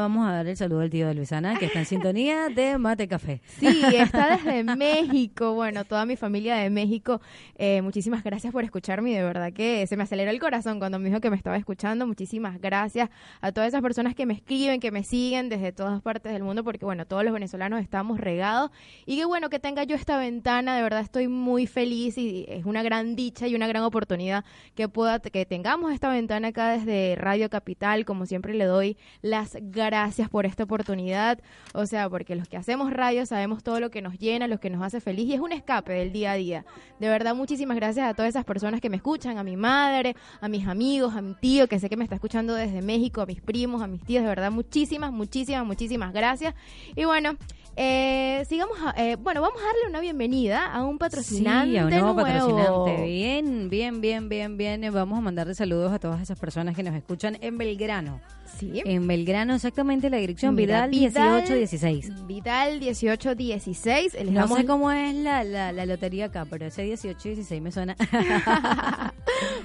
[0.00, 3.06] Vamos a dar el saludo al tío de Luisana, que está en sintonía de Mate
[3.06, 3.40] Café.
[3.58, 5.54] Sí, está desde México.
[5.54, 7.20] Bueno, toda mi familia de México.
[7.56, 9.14] eh, muchísimas gracias por escucharme.
[9.14, 12.06] De verdad que se me aceleró el corazón cuando me dijo que me estaba escuchando.
[12.06, 16.32] Muchísimas gracias a todas esas personas que me escriben, que me siguen desde todas partes
[16.32, 18.70] del mundo, porque bueno, todos los venezolanos estamos regados.
[19.06, 20.76] Y qué bueno que tenga yo esta ventana.
[20.76, 24.88] De verdad estoy muy feliz y es una gran dicha y una gran oportunidad que
[24.88, 28.04] pueda que tengamos esta ventana acá desde Radio Capital.
[28.04, 29.83] Como siempre le doy las gracias
[30.30, 31.38] por esta oportunidad.
[31.74, 34.70] O sea, porque los que hacemos radio sabemos todo lo que nos llena, lo que
[34.70, 36.64] nos hace feliz y es un escape del día a día.
[37.00, 40.48] De verdad, muchísimas gracias a todas esas personas que me escuchan, a mi madre, a
[40.48, 43.40] mis amigos, a mi tío que sé que me está escuchando desde México, a mis
[43.40, 44.22] primos, a mis tíos.
[44.22, 46.54] De verdad, muchísimas, muchísimas, muchísimas gracias.
[46.96, 47.36] Y bueno.
[47.76, 51.82] Eh, sigamos, a- eh, bueno, vamos a darle una bienvenida a un patrocinante Sí, a
[51.82, 52.22] un nuevo, nuevo.
[52.22, 53.02] patrocinante.
[53.04, 54.92] Bien, bien, bien, bien, bien.
[54.92, 58.20] Vamos a mandarle saludos a todas esas personas que nos escuchan en Belgrano.
[58.58, 58.82] Sí.
[58.84, 62.26] En Belgrano, exactamente la dirección, Mira, Vidal, 1816.
[62.26, 64.14] Vidal 1816.
[64.14, 67.96] Les No sé cómo es la, la, la lotería acá, pero ese 1816 me suena.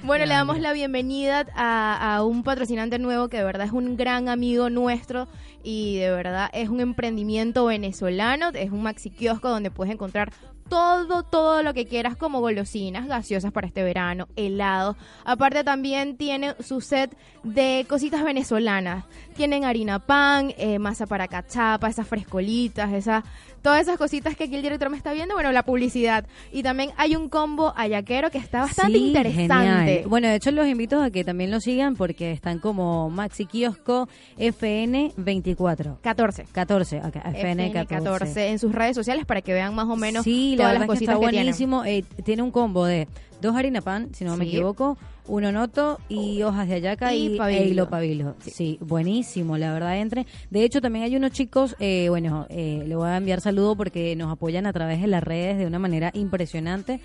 [0.04, 3.97] Bueno, le damos la bienvenida a, a un patrocinante nuevo que de verdad es un
[3.97, 5.28] gran amigo nuestro
[5.63, 10.32] y de verdad es un emprendimiento venezolano, es un maxi kiosco donde puedes encontrar
[10.69, 14.95] todo, todo lo que quieras como golosinas, gaseosas para este verano, helados.
[15.25, 19.05] Aparte también tiene su set de cositas venezolanas.
[19.36, 23.23] Tienen harina pan, eh, masa para cachapa, esas frescolitas, esas,
[23.62, 25.36] todas esas cositas que aquí el director me está viendo.
[25.36, 26.26] Bueno, la publicidad.
[26.52, 29.48] Y también hay un combo ayaquero que está bastante Sí, interesante.
[29.48, 30.08] genial.
[30.08, 34.08] Bueno, de hecho los invito a que también lo sigan porque están como Maxi Kiosco
[34.38, 36.00] FN 24.
[36.02, 36.45] 14.
[36.52, 38.04] 14, acá, FN 14.
[38.04, 40.74] 14 en sus redes sociales para que vean más o menos Sí, la todas verdad
[40.74, 41.45] las es que cositas está que, tienen.
[41.45, 41.86] buenísimo.
[41.86, 43.08] Eh, tiene un combo de
[43.41, 44.98] dos harina pan, si no me equivoco,
[45.29, 47.61] uno noto y hojas de ayaca Y y, pabilo.
[47.61, 48.35] e hilo pabilo.
[48.41, 48.77] Sí.
[48.81, 50.25] buenísimo, la verdad, entre.
[50.49, 54.15] De hecho, también hay unos chicos, eh, bueno, eh, le voy a enviar saludo porque
[54.15, 56.99] nos apoyan a través de las redes de una manera impresionante,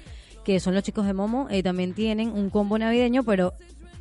[0.45, 1.47] que son los chicos de Momo.
[1.51, 3.53] eh, también tienen un combo navideño, pero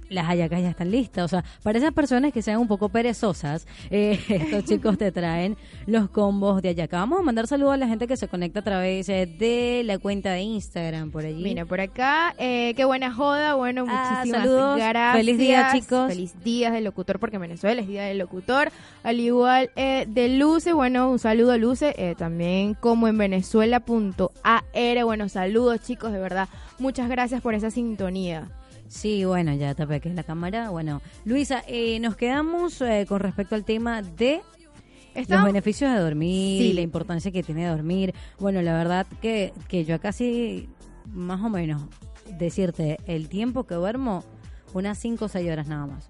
[0.09, 1.25] las hallacas ya están listas.
[1.25, 5.57] O sea, para esas personas que sean un poco perezosas, eh, estos chicos te traen
[5.85, 6.97] los combos de hallaca.
[6.97, 9.97] Vamos a mandar saludos a la gente que se conecta a través eh, de la
[9.99, 11.43] cuenta de Instagram por allí.
[11.43, 14.77] Mira, por acá, eh, qué buena joda, bueno, Ah, muchísimas saludos.
[14.77, 15.15] gracias.
[15.15, 16.07] Feliz día, chicos.
[16.09, 18.71] Feliz día del locutor, porque en Venezuela es día del locutor.
[19.03, 24.63] Al igual eh, de Luce, bueno, un saludo a Luce, eh, también como en venezuela.ar.
[25.05, 26.47] Bueno, saludos chicos, de verdad,
[26.79, 28.47] muchas gracias por esa sintonía.
[28.87, 30.69] Sí, bueno, ya tapé que es la cámara.
[30.69, 34.41] Bueno, Luisa, eh, nos quedamos eh, con respecto al tema de
[35.27, 36.69] los beneficios de dormir Sí.
[36.69, 38.13] y la importancia que tiene dormir.
[38.39, 40.69] Bueno, la verdad que, que yo casi,
[41.11, 41.81] más o menos,
[42.37, 44.23] decirte, el tiempo que duermo,
[44.73, 46.09] unas 5 o 6 horas nada más.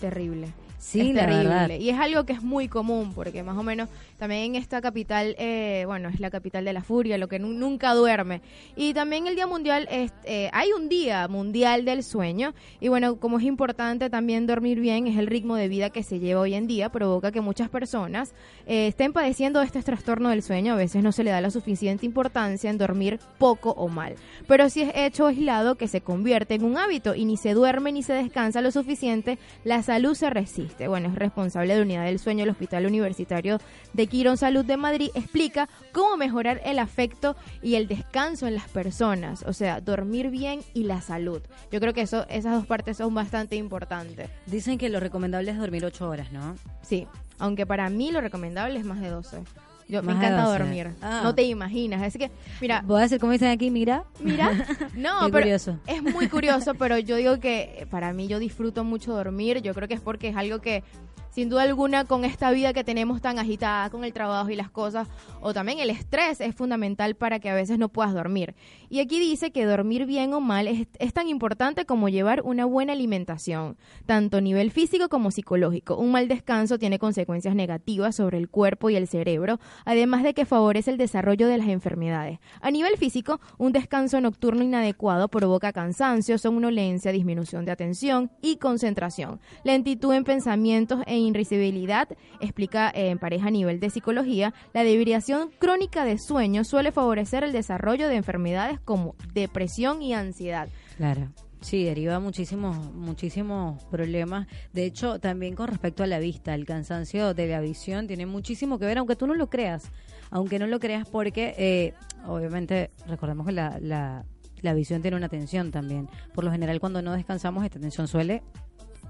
[0.00, 0.48] Terrible.
[0.78, 1.48] Sí, es la terrible.
[1.48, 1.68] verdad.
[1.78, 5.34] Y es algo que es muy común, porque más o menos también en esta capital,
[5.38, 8.40] eh, bueno, es la capital de la furia, lo que nu- nunca duerme.
[8.76, 12.54] Y también el Día Mundial, es, eh, hay un Día Mundial del Sueño.
[12.80, 16.20] Y bueno, como es importante también dormir bien, es el ritmo de vida que se
[16.20, 18.32] lleva hoy en día, provoca que muchas personas
[18.66, 20.74] eh, estén padeciendo de este trastorno del sueño.
[20.74, 24.14] A veces no se le da la suficiente importancia en dormir poco o mal.
[24.46, 27.90] Pero si es hecho aislado que se convierte en un hábito y ni se duerme
[27.92, 30.67] ni se descansa lo suficiente, la salud se resiste.
[30.68, 30.88] Existe.
[30.88, 33.58] Bueno, es responsable de unidad del sueño del Hospital Universitario
[33.92, 35.10] de Quirón Salud de Madrid.
[35.14, 40.60] Explica cómo mejorar el afecto y el descanso en las personas, o sea, dormir bien
[40.74, 41.42] y la salud.
[41.72, 44.30] Yo creo que eso, esas dos partes son bastante importantes.
[44.46, 46.54] Dicen que lo recomendable es dormir 8 horas, ¿no?
[46.82, 47.06] Sí,
[47.38, 49.42] aunque para mí lo recomendable es más de 12.
[49.88, 50.58] Yo me encanta 12.
[50.58, 50.90] dormir.
[51.00, 51.22] Ah.
[51.24, 52.02] No te imaginas.
[52.02, 54.04] Así que, mira, Voy a decir como dicen aquí, mira.
[54.20, 54.52] Mira,
[54.94, 55.78] no, Qué pero curioso.
[55.86, 59.62] es muy curioso, pero yo digo que para mí yo disfruto mucho dormir.
[59.62, 60.84] Yo creo que es porque es algo que,
[61.30, 64.70] sin duda alguna, con esta vida que tenemos tan agitada, con el trabajo y las
[64.70, 65.08] cosas,
[65.40, 68.54] o también el estrés, es fundamental para que a veces no puedas dormir.
[68.88, 72.92] Y aquí dice que dormir bien o mal es, tan importante como llevar una buena
[72.92, 75.96] alimentación, tanto a nivel físico como psicológico.
[75.96, 80.44] Un mal descanso tiene consecuencias negativas sobre el cuerpo y el cerebro, además de que
[80.44, 82.38] favorece el desarrollo de las enfermedades.
[82.60, 89.40] A nivel físico, un descanso nocturno inadecuado provoca cansancio, somnolencia, disminución de atención y concentración,
[89.64, 92.08] lentitud en pensamientos e irritabilidad,
[92.40, 97.44] explica eh, en pareja a nivel de psicología, la debilitación crónica de sueño suele favorecer
[97.44, 100.68] el desarrollo de enfermedades como depresión y ansiedad.
[100.96, 101.28] Claro.
[101.60, 104.46] Sí, deriva muchísimos, muchísimos problemas.
[104.72, 108.78] De hecho, también con respecto a la vista, el cansancio de la visión tiene muchísimo
[108.78, 109.90] que ver, aunque tú no lo creas.
[110.30, 111.94] Aunque no lo creas porque, eh,
[112.26, 114.24] obviamente, recordemos que la, la,
[114.60, 116.08] la visión tiene una tensión también.
[116.32, 118.42] Por lo general, cuando no descansamos, esta tensión suele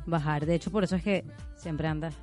[0.09, 0.47] bajar.
[0.47, 1.25] De hecho, por eso es que
[1.57, 2.15] siempre andas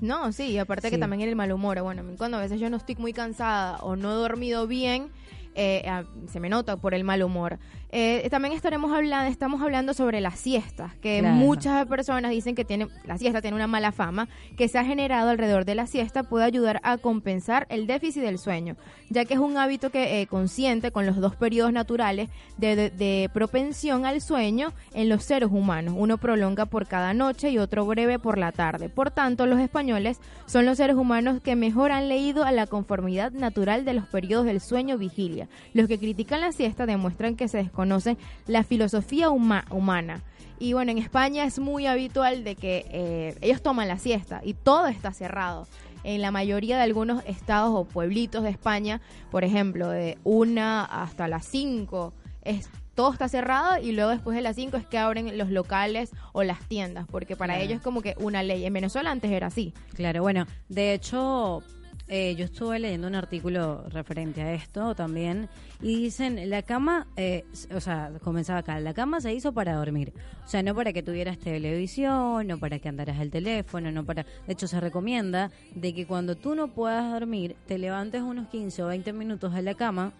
[0.00, 1.80] No, sí, y aparte que también el mal humor.
[1.82, 5.10] Bueno, cuando a veces yo no estoy muy cansada o no he dormido bien,
[5.54, 5.84] eh,
[6.30, 7.58] se me nota por el mal humor.
[7.96, 11.36] Eh, también estaremos hablando, estamos hablando sobre las siestas, que Claro.
[11.36, 14.26] muchas personas dicen que tiene, la siesta tiene una mala fama,
[14.56, 18.38] que se ha generado alrededor de la siesta puede ayudar a compensar el déficit del
[18.38, 18.74] sueño,
[19.10, 22.90] ya que es un hábito que eh, consciente con los dos periodos naturales de, de-
[22.90, 25.94] de propensión al sueño en los seres humanos.
[25.96, 28.88] Uno prolonga por cada noche y otro breve por la tarde.
[28.88, 33.30] Por tanto, los españoles son los seres humanos que mejor han leído a la conformidad
[33.30, 35.46] natural de los periodos del sueño vigilia.
[35.74, 38.16] Los que critican la siesta demuestran que se desconoce
[38.46, 40.22] la filosofía huma- humana.
[40.58, 44.54] Y bueno, en España es muy habitual de que eh, ellos toman la siesta y
[44.54, 45.66] todo está cerrado.
[46.04, 51.28] En la mayoría de algunos estados o pueblitos de España, por ejemplo, de una hasta
[51.28, 55.36] las 5, es, todo está cerrado y luego después de las 5 es que abren
[55.38, 57.64] los locales o las tiendas, porque para Claro.
[57.66, 58.64] ellos es como que una ley.
[58.64, 59.72] En Venezuela antes era así.
[59.94, 61.62] Claro, bueno, de hecho,
[62.06, 65.48] eh, yo estuve leyendo un artículo referente a esto también
[65.80, 70.12] y dicen, la cama, eh, o sea, comenzaba acá, la cama se hizo para dormir,
[70.44, 74.24] o sea, no para que tuvieras televisión, no para que andaras el teléfono, no para...
[74.46, 78.82] De hecho, se recomienda de que cuando tú no puedas dormir, te levantes unos 15
[78.82, 80.12] o 20 minutos de la cama,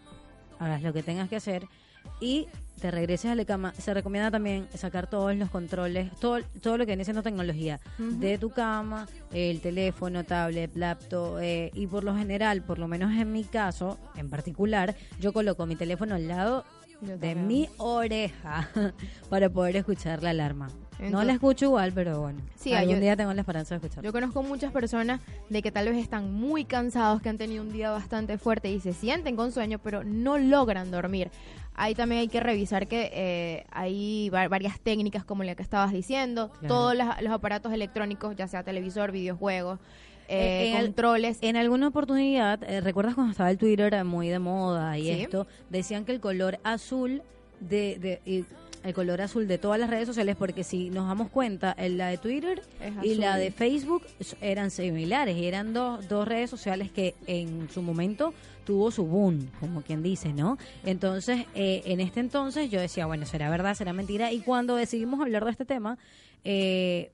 [0.59, 1.67] hagas lo que tengas que hacer
[2.21, 2.47] y
[2.81, 3.73] te regreses a la cama.
[3.79, 8.37] Se recomienda también sacar todos los controles, todo, todo lo que viene siendo tecnología de
[8.37, 13.33] tu cama, el teléfono, tablet, laptop eh, y por lo general, por lo menos en
[13.33, 16.65] mi caso en particular, yo coloco mi teléfono al lado
[17.01, 18.69] de mi oreja
[19.31, 20.69] para poder escuchar la alarma.
[21.11, 24.07] no la escucho igual, pero bueno, Sí, algún yo- día tengo la esperanza de escucharla.
[24.09, 27.73] Yo conozco muchas personas de que tal vez están muy cansados, que han tenido un
[27.73, 31.31] día bastante fuerte y se sienten con sueño, pero no logran dormir.
[31.75, 35.93] Ahí también hay que revisar que eh, hay va- varias técnicas como la que estabas
[35.93, 36.69] diciendo, Claro.
[36.75, 39.79] todos los, los aparatos electrónicos, ya sea televisor, videojuegos,
[40.29, 41.39] eh, Eh, en controles.
[41.43, 45.11] En alguna oportunidad, eh, ¿recuerdas cuando estaba el Twitter era muy de moda y Sí.
[45.23, 45.47] esto?
[45.69, 47.23] Decían que el color azul
[47.61, 48.45] de, de y
[48.85, 52.09] el color azul de todas las redes sociales, porque si nos damos cuenta, en la
[52.09, 52.63] de Twitter
[53.03, 54.03] y la de Facebook
[54.43, 59.51] eran similares y eran dos, dos redes sociales que en su momento tuvo su boom,
[59.61, 60.59] como quien dice, ¿no?
[60.85, 64.33] Entonces, eh, en este entonces yo decía, bueno, será verdad, será mentira.
[64.33, 65.99] Y cuando decidimos hablar de este tema,
[66.45, 67.11] eh,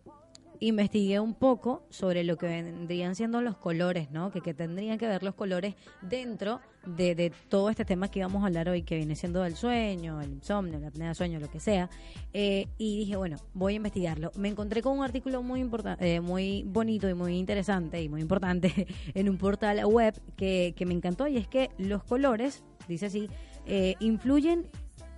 [0.60, 4.30] investigué un poco sobre lo que vendrían siendo los colores, ¿no?
[4.30, 8.42] Que, que tendrían que ver los colores dentro de, de todo este tema que íbamos
[8.42, 11.50] a hablar hoy, que viene siendo el sueño, el insomnio, la apnea de sueño, lo
[11.50, 11.88] que sea.
[12.32, 14.32] Eh, y dije, bueno, voy a investigarlo.
[14.36, 18.86] Me encontré con un artículo muy importante, muy bonito y muy interesante y muy importante
[19.14, 23.28] en un portal web que, que me encantó y es que los colores, dice así,
[23.66, 24.66] eh, influyen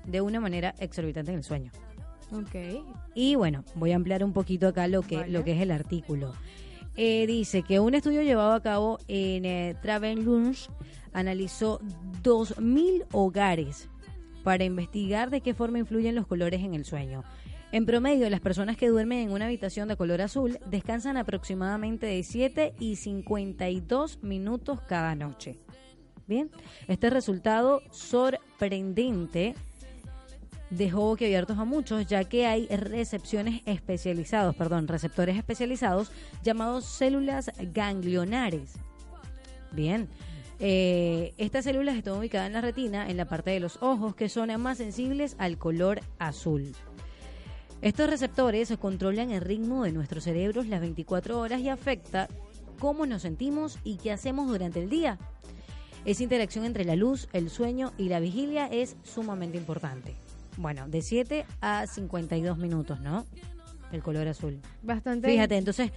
[0.07, 1.71] de una manera exorbitante en el sueño.
[2.33, 2.85] Ok.
[3.15, 5.33] Y bueno, voy a ampliar un poquito acá lo que, Vale.
[5.33, 6.33] lo que es el artículo.
[6.97, 10.69] Eh, dice que un estudio llevado a cabo en eh, Travelunch
[11.13, 11.81] analizó
[12.23, 13.89] 2.000 hogares
[14.45, 17.25] para investigar de qué forma influyen los colores en el sueño.
[17.71, 22.23] En promedio, las personas que duermen en una habitación de color azul descansan aproximadamente de
[22.23, 25.59] 7 y 52 minutos cada noche.
[26.27, 26.51] Bien,
[26.87, 29.55] este resultado sorprendente
[30.77, 36.11] dejó boquiabiertos a muchos, ya que hay recepciones especializados, perdón, receptores especializados
[36.43, 38.75] llamados células ganglionares.
[39.71, 40.09] Bien.
[40.65, 44.29] Eh, estas células están ubicadas en la retina, en la parte de los ojos, que
[44.29, 46.75] son más sensibles al color azul.
[47.83, 52.29] Estos receptores controlan el ritmo de nuestros cerebros las 24 horas y afecta
[52.79, 55.19] cómo nos sentimos y qué hacemos durante el día.
[56.05, 60.15] Esa interacción entre la luz, el sueño y la vigilia es sumamente importante.
[60.57, 63.27] Bueno, de 7 a 52 minutos, ¿no?
[63.91, 64.61] El color azul.
[64.83, 65.29] Bastante.
[65.29, 65.91] Fíjate, entonces...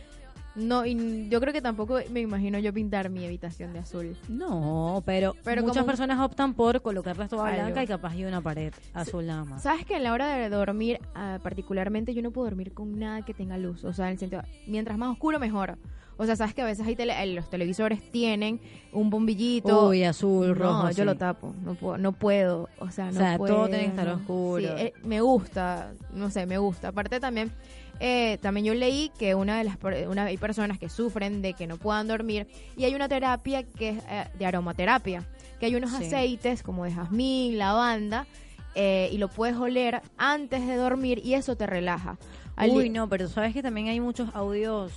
[0.56, 4.16] No, y yo creo que tampoco me imagino yo pintar mi habitación de azul.
[4.30, 7.62] No, pero, Pero muchas como- personas optan por colocarlas toda Algo.
[7.64, 9.64] blanca y capaz hay una pared azul nada más.
[9.64, 13.24] ¿Sabes que a la hora de dormir, ah, particularmente, yo no puedo dormir con nada
[13.26, 13.84] que tenga luz?
[13.84, 15.78] O sea, en el sentido, mientras más oscuro, mejor.
[16.18, 18.62] O sea, sabes que a veces hay tele- eh, los televisores tienen
[18.94, 19.90] un bombillito.
[19.90, 21.04] Uy, azul, rojo, No, yo sí.
[21.04, 21.54] lo tapo.
[21.64, 21.98] No puedo.
[21.98, 23.68] No puedo o sea, no O sea, todo puedo.
[23.68, 24.62] tiene que estar oscuro.
[24.62, 25.92] Sí, eh, me gusta.
[26.14, 26.90] No sé, me gusta.
[26.90, 27.52] Aparte también,
[28.00, 29.78] eh, también yo leí que una de las
[30.10, 32.48] una, hay personas que sufren de que no puedan dormir
[32.78, 35.24] y hay una terapia que es eh, de aromaterapia,
[35.60, 36.06] que hay unos Sí.
[36.06, 38.26] aceites como de jazmín, lavanda
[38.74, 42.18] eh, y lo puedes oler antes de dormir y eso te relaja.
[42.58, 44.92] Al- Uy, no, pero sabes que también hay muchos audios,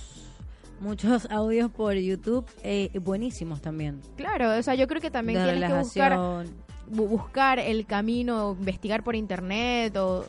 [0.81, 4.01] muchos audios por YouTube eh, buenísimos también.
[4.17, 8.55] Claro, o sea, yo creo que también De tienes que buscar bu- buscar el camino,
[8.59, 10.25] investigar por internet o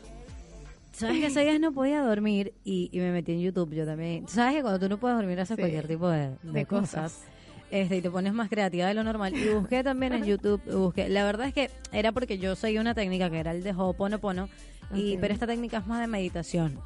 [0.93, 4.27] ¿Sabes que ese día no podía dormir y, y me metí en YouTube yo también?
[4.27, 5.61] ¿Sabes que cuando tú no puedes dormir haces Sí.
[5.61, 7.13] cualquier tipo de, de De cosas?
[7.13, 7.23] cosas.
[7.71, 9.33] Este, y te pones más creativa de lo normal.
[9.35, 11.07] Y busqué también en YouTube, busqué.
[11.07, 14.49] La verdad es que era porque yo seguía una técnica que era el de Ho'oponopono,
[14.93, 15.21] y Ok.
[15.21, 16.77] pero esta técnica es más de meditación.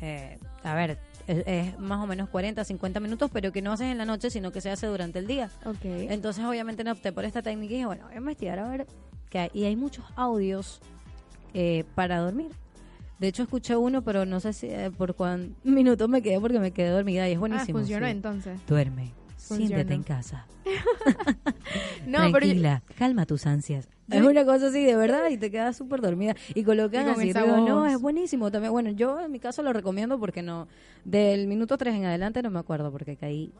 [0.00, 3.88] Eh, a ver, es, es más o menos 40, 50 minutos, pero que no haces
[3.88, 5.50] en la noche, sino que se hace durante el día.
[5.82, 8.86] Entonces, obviamente, no opté por esta técnica y dije, bueno, voy a investigar a ver
[9.28, 9.50] qué hay.
[9.52, 10.80] Y hay muchos audios
[11.54, 12.50] eh, para dormir.
[13.18, 16.58] De hecho, escuché uno, pero no sé si eh, por cuán minutos me quedé porque
[16.58, 17.78] me quedé dormida y es buenísimo.
[17.78, 18.12] Ah, funcionó sí.
[18.12, 18.60] entonces.
[18.66, 19.12] Duerme.
[19.56, 20.46] Siéntete en casa.
[22.06, 23.88] No, pero yo- Tranquila, calma tus ansias.
[24.10, 26.34] Es una cosa así, de verdad, y te quedas súper dormida.
[26.54, 28.72] Y colocan Y así, digo, no, es buenísimo también.
[28.72, 30.66] Bueno, yo en mi caso lo recomiendo porque no,
[31.04, 33.52] del minuto 3 en adelante no me acuerdo porque caí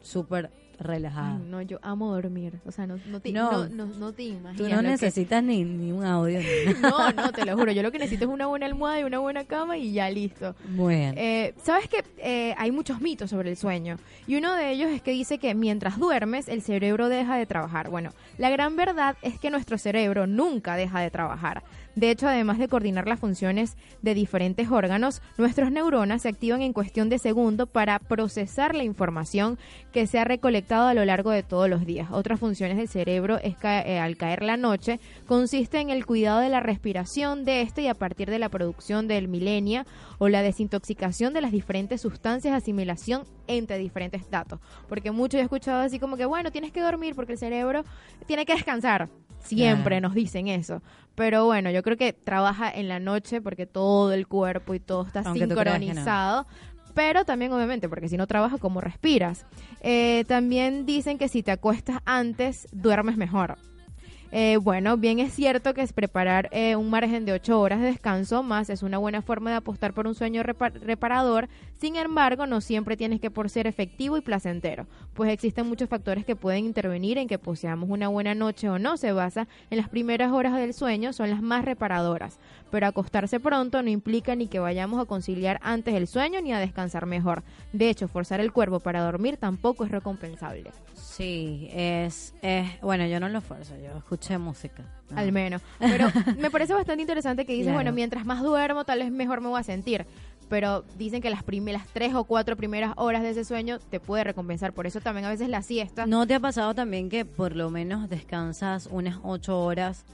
[0.00, 1.36] súper relajada.
[1.36, 2.54] Ay, no, yo amo dormir.
[2.66, 3.66] O sea, no, no, te, No.
[3.68, 4.56] no, no, te imaginas.
[4.56, 6.38] Tú no que- necesitas ni, ni un audio.
[6.40, 6.46] Ni.
[6.80, 7.72] No, no, te lo juro.
[7.72, 10.54] Yo lo que necesito es una buena almohada y una buena cama y ya listo.
[10.70, 11.14] Bueno.
[11.16, 13.96] Eh, Sabes que eh, hay muchos mitos sobre el sueño
[14.26, 17.88] y uno de ellos es que dice que mientras duermes el cerebro deja de trabajar.
[17.90, 21.62] Bueno, la gran verdad es que nuestro cerebro nunca deja de trabajar.
[21.96, 26.74] De hecho, además de coordinar las funciones de diferentes órganos, nuestras neuronas se activan en
[26.74, 29.58] cuestión de segundo para procesar la información
[29.92, 32.08] que se ha recolectado a lo largo de todos los días.
[32.12, 36.40] Otras funciones del cerebro es ca- eh, al caer la noche consiste en el cuidado
[36.40, 39.86] de la respiración de este y a partir de la producción del milenia
[40.18, 44.60] o la desintoxicación de las diferentes sustancias asimilación entre diferentes datos.
[44.86, 47.84] Porque mucho he escuchado así como que, bueno, tienes que dormir porque el cerebro
[48.26, 49.08] tiene que descansar.
[49.46, 50.82] Siempre nos dicen eso.
[51.14, 55.06] Pero bueno, yo creo que trabaja en la noche porque todo el cuerpo y todo
[55.06, 56.46] está Aunque sincronizado.
[56.94, 59.44] Pero también, obviamente, porque si no trabaja, ¿cómo respiras?
[59.80, 63.58] Eh, también dicen que si te acuestas antes, duermes mejor.
[64.38, 67.86] Eh, bueno, bien es cierto que es preparar eh, un margen de 8 horas de
[67.86, 71.48] descanso más es una buena forma de apostar por un sueño repa- reparador.
[71.80, 76.26] Sin embargo, no siempre tienes que por ser efectivo y placentero, pues existen muchos factores
[76.26, 78.98] que pueden intervenir en que poseamos una buena noche o no.
[78.98, 82.38] Se basa en las primeras horas del sueño, son las más reparadoras.
[82.76, 86.58] Pero acostarse pronto no implica ni que vayamos a conciliar antes el sueño ni a
[86.58, 87.42] descansar mejor.
[87.72, 90.72] De hecho, forzar el cuerpo para dormir tampoco es recompensable.
[90.92, 94.82] Sí, es, es, bueno, yo no lo esfuerzo, yo escuché música.
[95.08, 95.16] No.
[95.18, 95.62] Al menos.
[95.78, 96.08] Pero
[96.38, 97.76] me parece bastante interesante que dices, Claro.
[97.78, 100.04] bueno, mientras más duermo, tal vez mejor me voy a sentir.
[100.50, 104.22] Pero dicen que las primeras tres o cuatro primeras horas de ese sueño te puede
[104.22, 104.74] recompensar.
[104.74, 106.04] Por eso también a veces la siesta.
[106.04, 110.04] ¿No te ha pasado también que por lo menos descansas unas ocho horas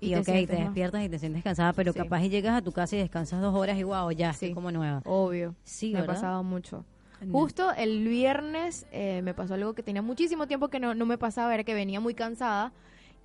[0.00, 1.98] y, Y te ok, te, despiertas y te sientes cansada, pero Sí.
[1.98, 4.70] capaz y llegas a tu casa y descansas dos horas y wow, ya estoy como
[4.70, 5.02] nueva.
[5.04, 5.54] Obvio.
[5.64, 6.84] Sí, me ha pasado mucho.
[7.20, 7.32] No.
[7.32, 11.18] Justo el viernes eh, me pasó algo que tenía muchísimo tiempo que no, no me
[11.18, 12.72] pasaba, era que venía muy cansada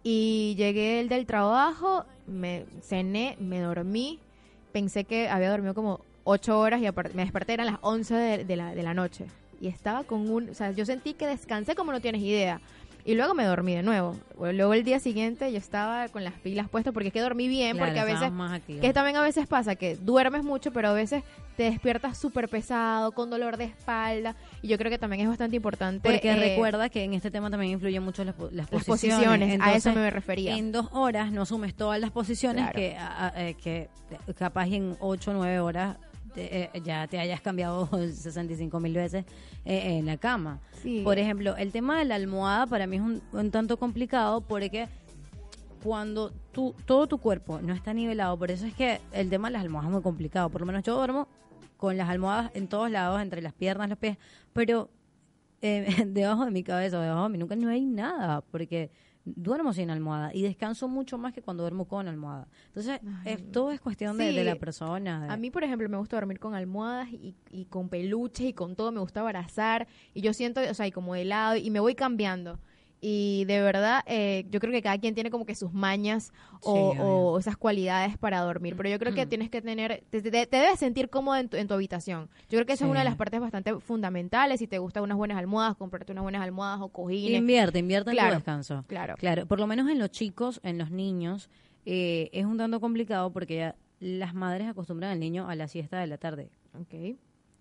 [0.03, 4.19] y llegué el del trabajo, me cené, me dormí,
[4.71, 8.55] pensé que había dormido como ocho horas y me desperté eran las 11 de, de
[8.55, 9.27] la, de la noche
[9.61, 12.59] y estaba con un, o sea, yo sentí que descansé como no tienes idea.
[13.05, 14.15] Y luego me dormí de nuevo.
[14.39, 17.77] Luego el día siguiente yo estaba con las pilas puestas porque es que dormí bien,
[17.77, 20.93] Claro, porque a veces, más que también a veces pasa que duermes mucho, pero a
[20.93, 21.23] veces
[21.57, 25.55] te despiertas súper pesado, con dolor de espalda, y yo creo que también es bastante
[25.55, 26.09] importante.
[26.09, 29.17] Porque eh, recuerda que en este tema también influyen mucho las, po- las Las posiciones.
[29.27, 30.57] posiciones, a eso Entonces, me refería.
[30.57, 32.75] En dos horas no asumes todas las posiciones Claro.
[32.79, 33.89] que, a- a- eh, que
[34.37, 35.97] capaz en ocho o nueve horas
[36.33, 39.25] te- eh, ya te hayas cambiado 65 mil veces
[39.65, 40.59] eh, en la cama.
[40.81, 41.01] Sí.
[41.03, 44.87] Por ejemplo, el tema de la almohada para mí es un, un tanto complicado porque
[45.83, 49.53] cuando tú, todo tu cuerpo no está nivelado, por eso es que el tema de
[49.53, 50.49] las almohadas es muy complicado.
[50.49, 51.27] Por lo menos yo duermo
[51.77, 54.17] con las almohadas en todos lados, entre las piernas, los pies,
[54.53, 54.89] pero
[55.61, 58.89] eh, debajo de mi cabeza, debajo de mi nuca no hay nada, porque
[59.25, 62.47] duermo sin almohada y descanso mucho más que cuando duermo con almohada.
[62.67, 65.23] Entonces, es- todo es cuestión de, de la persona.
[65.25, 68.53] de- A mí, por ejemplo, me gusta dormir con almohadas y, y con peluches y
[68.53, 71.69] con todo, me gusta abrazar y yo siento, o sea, y como de lado y
[71.69, 72.59] me voy cambiando.
[73.05, 76.31] Y de verdad, eh, yo creo que cada quien tiene como que sus mañas
[76.61, 78.77] o, Sí, o esas cualidades para dormir.
[78.77, 81.57] Pero yo creo que tienes que tener, te, te- te debes sentir cómodo en tu,
[81.57, 82.29] en tu habitación.
[82.49, 84.59] Yo creo que esa es una de las partes bastante fundamentales.
[84.59, 87.39] Si te gustan unas buenas almohadas, comprarte unas buenas almohadas o cojines.
[87.39, 88.85] Invierte, invierte en tu descanso.
[88.87, 89.15] Claro.
[89.17, 91.49] Claro, por lo menos en los chicos, en los niños,
[91.85, 95.99] eh, es un tanto complicado porque ya las madres acostumbran al niño a la siesta
[95.99, 96.51] de la tarde.
[96.79, 97.17] Ok.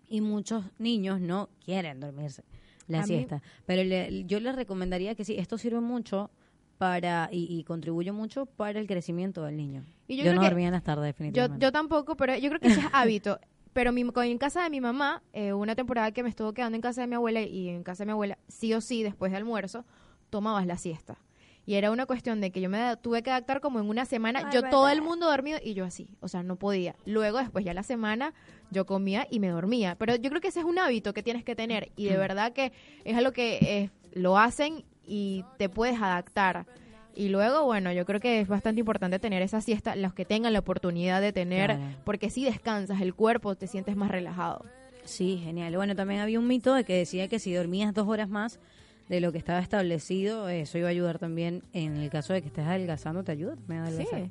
[0.08, 2.44] Y muchos niños no quieren dormirse
[2.88, 3.42] la A mí- siesta.
[3.66, 6.30] Pero le- yo les recomendaría que sí, esto sirve mucho
[6.78, 9.84] para y, y contribuye mucho para el crecimiento del niño.
[10.08, 11.64] Y yo yo no dormía en las tardes, Yo, definitivamente.
[11.64, 13.38] yo tampoco, pero yo creo que ese es hábito.
[13.72, 16.82] Pero mi, en casa de mi mamá, eh, una temporada que me estuvo quedando en
[16.82, 19.38] casa de mi abuela y en casa de mi abuela, sí o sí, después de
[19.38, 19.86] almuerzo,
[20.28, 21.16] tomabas la siesta.
[21.64, 24.42] Y era una cuestión de que yo me tuve que adaptar como en una semana,
[24.44, 26.96] Ay, yo todo el mundo dormido y yo así, o sea, no podía.
[27.06, 28.34] Luego, después ya la semana,
[28.72, 29.94] yo comía y me dormía.
[29.98, 32.20] Pero yo creo que ese es un hábito que tienes que tener y de Mm.
[32.20, 32.72] verdad que
[33.04, 36.66] es algo que eh, lo hacen y te puedes adaptar.
[37.14, 40.52] Y luego, bueno, yo creo que es bastante importante tener esa siesta, los que tengan
[40.54, 41.96] la oportunidad de tener, Claro.
[42.04, 44.64] porque si descansas el cuerpo, te sientes más relajado.
[45.04, 45.76] Sí, genial.
[45.76, 48.58] Bueno, también había un mito de que decía que si dormías dos horas más
[49.08, 52.48] de lo que estaba establecido, eso iba a ayudar también en el caso de que
[52.48, 54.20] estés adelgazando, te ayuda también a adelgazar.
[54.20, 54.30] Mm,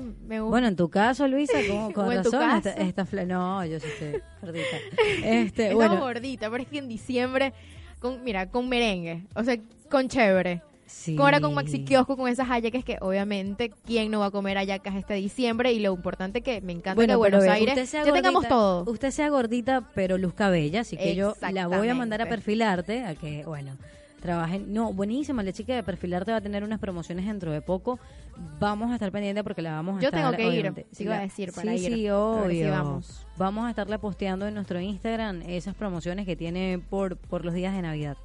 [0.00, 0.50] Me gusta.
[0.50, 3.64] Bueno, en tu caso, Luisa, ¿cómo, con O en tu razón, esta, esta fla- No,
[3.64, 4.76] yo sí estoy gordita.
[5.24, 7.52] Este, bueno, gordita, pero es que en diciembre,
[7.98, 9.56] con, mira, con merengue, o sea,
[9.90, 10.62] con chévere.
[10.86, 11.16] Sí.
[11.16, 14.96] Ahora con Maxi Kiosco, con esas hallacas que obviamente, ¿quién no va a comer hallacas
[14.96, 15.72] este diciembre?
[15.72, 18.12] Y lo importante que me encanta que bueno, Buenos pero ve, Aires usted sea ya
[18.12, 18.90] tengamos todo.
[18.90, 23.04] Usted sea gordita, pero luzca bella, así que yo la voy a mandar a perfilarte,
[23.04, 23.76] a que, bueno,
[24.20, 24.72] trabajen.
[24.72, 27.98] No, buenísima, la chica de perfilarte va a tener unas promociones dentro de poco.
[28.58, 30.20] Vamos a estar pendientes porque la vamos a Yo estar.
[30.20, 31.92] tengo que ir, obviamente, te iba a decir, para sí, ir.
[31.92, 32.70] Sí, si obvio.
[32.70, 33.26] vamos.
[33.36, 37.74] Vamos a estarle posteando en nuestro Instagram esas promociones que tiene por, por los días
[37.74, 38.16] de Navidad.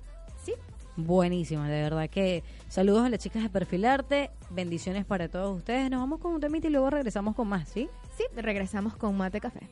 [0.44, 0.54] Sí.
[0.98, 5.90] Buenísima, de verdad que saludos a las chicas de Perfilarte, bendiciones para todos ustedes.
[5.90, 7.90] Nos vamos con un temita y luego regresamos con más, ¿sí?
[8.18, 9.68] Sí, regresamos con Mate Café.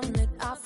[0.00, 0.28] From it.
[0.40, 0.63] I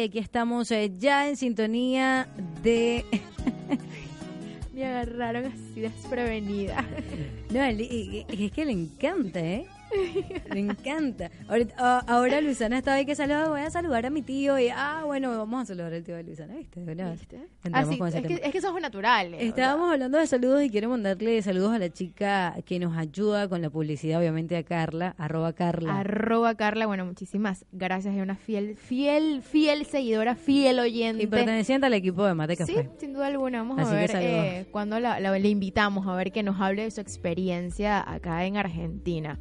[0.00, 2.26] y aquí estamos eh, ya en sintonía
[2.62, 3.04] de...
[4.74, 6.84] Me agarraron así desprevenida.
[7.50, 9.66] No, es que le encanta, ¿eh?
[10.52, 11.30] Le encanta.
[11.48, 14.68] Ahorita- ah, ahora Luisana estaba ahí que saludar, voy a saludar a mi tío y,
[14.68, 16.80] ah, bueno, vamos a saludar al tío de Luisana, ¿viste?
[16.80, 19.40] Entramos Así, con ese es, que, es que somos naturales.
[19.42, 23.62] Estábamos hablando de saludos y quiero mandarle saludos a la chica que nos ayuda con
[23.62, 26.00] la publicidad, obviamente a Carla, arroba Carla.
[26.00, 28.14] Arroba Carla, bueno, muchísimas gracias.
[28.16, 31.22] Es una fiel, fiel, fiel seguidora, fiel oyente.
[31.22, 32.90] y perteneciente al equipo de Mate Sí, Café.
[32.98, 33.58] sin duda alguna.
[33.58, 36.82] Vamos Así a ver eh, cuando la, la- le invitamos a ver que nos hable
[36.84, 39.38] de su experiencia acá en Argentina.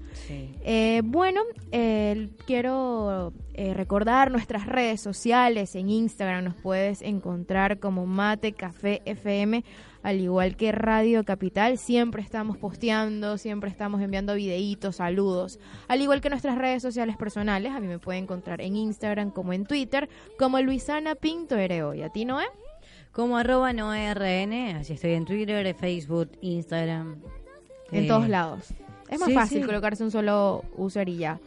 [0.63, 1.41] Eh, bueno,
[1.71, 5.75] eh, quiero eh, recordar nuestras redes sociales.
[5.75, 9.63] En Instagram nos puedes encontrar como Mate Café FM,
[10.03, 11.77] al igual que Radio Capital.
[11.77, 15.59] Siempre estamos posteando, siempre estamos enviando videitos, saludos.
[15.87, 19.53] Al igual que nuestras redes sociales personales, a mí me pueden encontrar en Instagram como
[19.53, 21.93] en Twitter, como Luisana Pinto Ereo.
[21.93, 22.45] ¿Y a ti, Noé?
[23.11, 27.21] Como arroba noerrn, así estoy en Twitter, Facebook, Instagram.
[27.91, 28.73] En Eh, todos lados.
[29.09, 29.65] Es más sí, fácil sí.
[29.65, 31.39] colocarse un solo user y ya.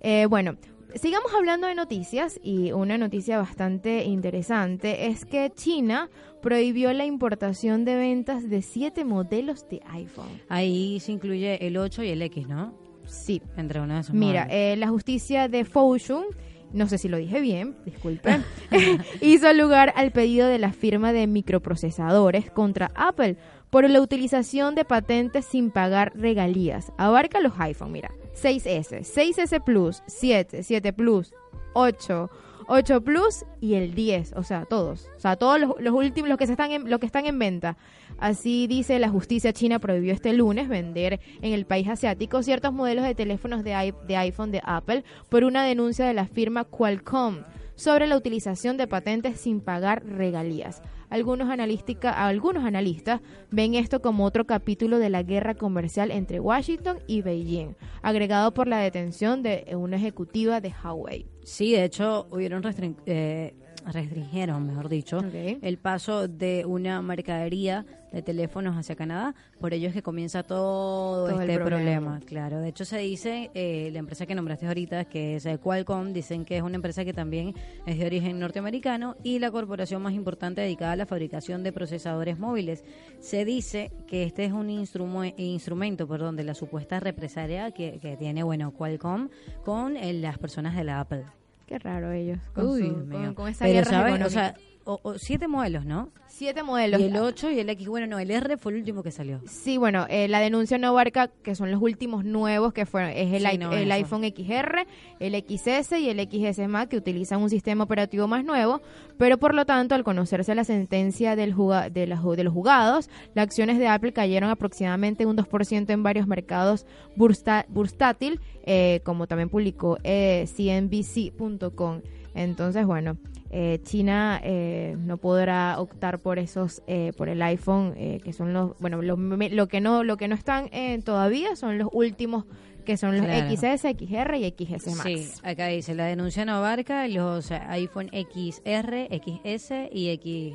[0.00, 0.56] Eh, bueno,
[0.94, 6.08] sigamos hablando de noticias y una noticia bastante interesante es que China
[6.40, 10.40] prohibió la importación de ventas de siete modelos de iPhone.
[10.48, 12.74] Ahí se incluye el 8 y el X, ¿no?
[13.04, 13.42] Sí.
[13.56, 16.24] Entre uno de esos Mira, eh, la justicia de Fouchun,
[16.72, 18.44] no sé si lo dije bien, disculpen,
[19.20, 23.36] hizo lugar al pedido de la firma de microprocesadores contra Apple
[23.70, 26.92] por la utilización de patentes sin pagar regalías.
[26.98, 31.32] Abarca los iPhone, mira, 6S, 6S Plus, 7, 7 Plus,
[31.74, 32.30] 8,
[32.66, 36.46] 8 Plus y el 10, o sea, todos, o sea, todos los, últimos, los que
[36.46, 37.76] se están en, los que están en venta.
[38.18, 43.04] Así dice la justicia china prohibió este lunes vender en el país asiático ciertos modelos
[43.04, 43.74] de teléfonos de
[44.16, 47.44] iPhone de Apple por una denuncia de la firma Qualcomm
[47.76, 50.82] sobre la utilización de patentes sin pagar regalías.
[51.10, 57.22] Algunos, algunos analistas ven esto como otro capítulo de la guerra comercial entre Washington y
[57.22, 61.26] Beijing, agregado por la detención de una ejecutiva de Huawei.
[61.42, 62.62] Sí, de hecho, hubieron
[63.06, 63.54] eh,
[63.86, 69.36] restringieron, mejor dicho, el paso de una mercadería de teléfonos hacia Canadá.
[69.60, 71.64] Por ello es que comienza todo, este problema.
[71.64, 72.20] problema.
[72.26, 76.12] Claro, de hecho se dice, eh, la empresa que nombraste ahorita, que es eh, Qualcomm,
[76.12, 77.54] dicen que es una empresa que también
[77.86, 82.36] es de origen norteamericano y la corporación más importante dedicada a la fabricación de procesadores
[82.38, 82.84] móviles.
[83.20, 88.16] Se dice que este es un instrumo- instrumento perdón, de la supuesta represalia que, que
[88.16, 89.28] tiene bueno Qualcomm
[89.64, 91.26] con eh, las personas de la Apple.
[91.70, 92.40] Qué raro ellos.
[92.52, 94.12] Con, Uy, su- con- esa Pero, guerra ¿sabes?
[94.12, 94.28] O económica.
[94.30, 94.54] sea,
[94.84, 96.10] o- o siete modelos, ¿no?
[96.26, 97.00] Siete modelos.
[97.00, 97.86] Y el 8 y el X.
[97.88, 99.40] Bueno, no, el R fue el último que salió.
[99.46, 103.32] Sí, bueno, eh, la denuncia no abarca que son los últimos nuevos que fueron es
[103.34, 104.86] el, Sí, i- no, el iPhone XR,
[105.18, 108.80] el XS y el XS Max que utilizan un sistema operativo más nuevo,
[109.18, 113.10] pero por lo tanto al conocerse la sentencia del juga- de, la de los juzgados,
[113.34, 119.48] las acciones de Apple cayeron aproximadamente un 2% en varios mercados bursátil, eh, como también
[119.50, 122.00] publicó eh, CNBC.com.
[122.34, 123.16] Entonces, bueno,
[123.50, 128.52] eh, China eh, no podrá optar por esos, eh, por el iPhone, eh, que son
[128.52, 132.44] los, bueno, los lo que no, lo que no están eh, todavía son los últimos,
[132.84, 133.50] que son los Claro.
[133.50, 135.02] XS, XR y XS Max.
[135.02, 140.54] Sí, acá dice, la denuncia no abarca los eh, iPhone XR, XS y X,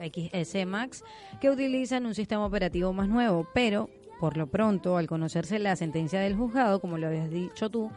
[0.00, 1.02] XS Max
[1.40, 6.20] que utilizan un sistema operativo más nuevo, pero por lo pronto, al conocerse la sentencia
[6.20, 7.90] del juzgado, como lo habías dicho tú,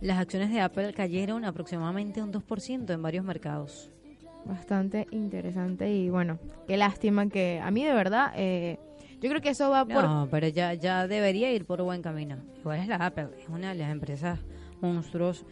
[0.00, 3.90] las acciones de Apple cayeron aproximadamente un 2% en varios mercados.
[4.44, 6.38] Bastante interesante y bueno,
[6.68, 8.78] qué lástima que a mí de verdad, eh,
[9.20, 10.04] yo creo que eso va por...
[10.04, 12.36] No, pero ya, ya debería ir por buen camino.
[12.60, 14.38] Igual es la Apple, es una de las empresas
[14.80, 15.44] monstruos,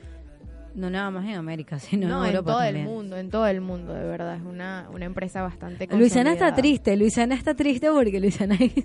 [0.76, 2.86] no nada más en América, sino No, en en Europa todo también.
[2.86, 4.36] el mundo, en todo el mundo, de verdad.
[4.36, 8.84] Es una, una empresa bastante Luisana está triste, Luisana está triste porque Luisana dice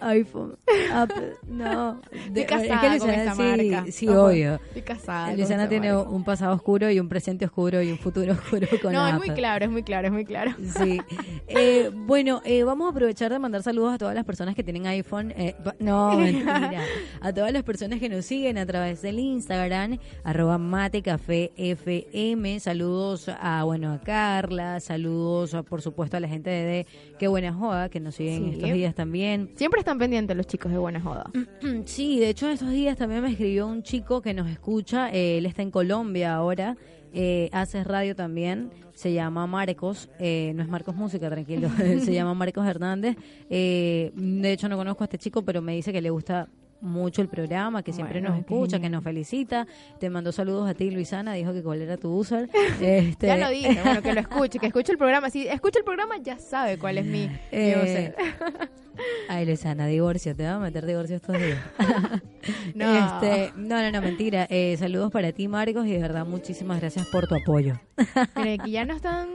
[0.00, 0.56] iPhone,
[0.92, 2.00] Apple, no.
[2.10, 3.84] Estoy De- casada es sí, marca.
[3.90, 4.54] sí, No puedo- obvio.
[4.54, 6.10] Estoy casada esa tiene marca.
[6.10, 9.30] un pasado oscuro y un presente oscuro y un futuro oscuro con No, es muy
[9.30, 10.52] claro, es muy claro, es muy claro.
[10.78, 11.00] Sí.
[11.48, 14.86] Eh, bueno, eh, vamos a aprovechar de mandar saludos a todas las personas que tienen
[14.86, 15.32] iPhone.
[15.36, 16.82] eh, no, mentira.
[17.20, 22.58] A todas las personas que nos siguen a través del Instagram, arroba matecaféfm.
[22.60, 26.86] Saludos a, bueno, a Carla, saludos a, por supuesto a la gente de
[27.18, 28.50] Qué Buena Joda, que nos siguen Sí.
[28.54, 29.50] estos días también.
[29.56, 31.30] Siempre están pendientes los chicos de Buena Joda.
[31.86, 35.10] Sí, de hecho, estos días también me escribió un chico que nos escucha.
[35.10, 36.76] eh, él está en Colombia ahora.
[37.14, 38.70] eh, hace radio también.
[38.94, 40.08] Se llama Marcos.
[40.18, 41.68] eh, no es Marcos Música, tranquilo.
[42.04, 43.16] se llama Marcos Hernández.
[43.50, 46.48] eh, de hecho, no conozco a este chico, pero me dice que le gusta
[46.82, 49.66] mucho el programa, que siempre Bueno, nos escucha, que nos felicita.
[49.98, 52.50] Te mandó saludos a ti, Luisana, dijo que cuál era tu user.
[52.80, 55.30] Este, Ya lo dije, bueno, que lo escuche, que escuche el programa.
[55.30, 58.16] Si escucha el programa, ya sabe cuál es mi, mi Eh, user.
[59.28, 61.58] Ay, Luisana, divorcio, te va a meter divorcio estos días.
[62.74, 62.92] No.
[63.20, 64.48] Este, no, no, no, mentira.
[64.50, 67.74] Eh, saludos para ti, Marcos, y de verdad muchísimas gracias por tu apoyo.
[68.36, 69.28] Mire, que ya nos están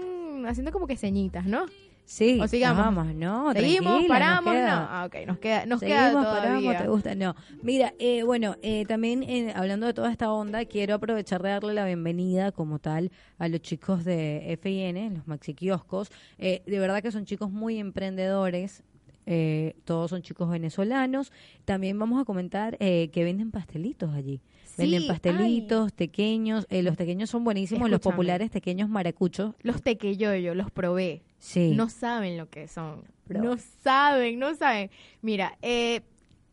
[0.45, 1.65] haciendo como que ceñitas, ¿no?
[2.09, 2.85] Sí, O sigamos.
[2.85, 4.87] vamos, no, Seguimos, nos paramos, queda- no.
[4.89, 6.41] Ah, ok, nos queda, nos queda Seguimos, todavía.
[6.71, 7.15] paramos, te gusta.
[7.15, 11.49] No, mira, eh, bueno, eh, también eh, hablando de toda esta onda, quiero aprovechar de
[11.49, 16.09] darle la bienvenida como tal a los chicos de FIN, los maxi kioscos.
[16.37, 18.83] Eh, de verdad que son chicos muy emprendedores.
[19.29, 21.33] eh, todos son chicos venezolanos.
[21.65, 24.39] También vamos a comentar eh, que venden pastelitos allí.
[24.77, 26.65] Venden pastelitos, tequeños.
[26.69, 29.55] eh, los tequeños son buenísimos, los populares tequeños maracuchos.
[29.61, 31.23] Los tequeyoyo, los probé.
[31.39, 31.73] Sí.
[31.75, 33.03] No saben lo que son.
[33.27, 34.89] No saben, no saben.
[35.21, 36.01] Mira, eh,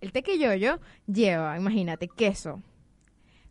[0.01, 2.63] el tequeyoyo lleva, imagínate, queso,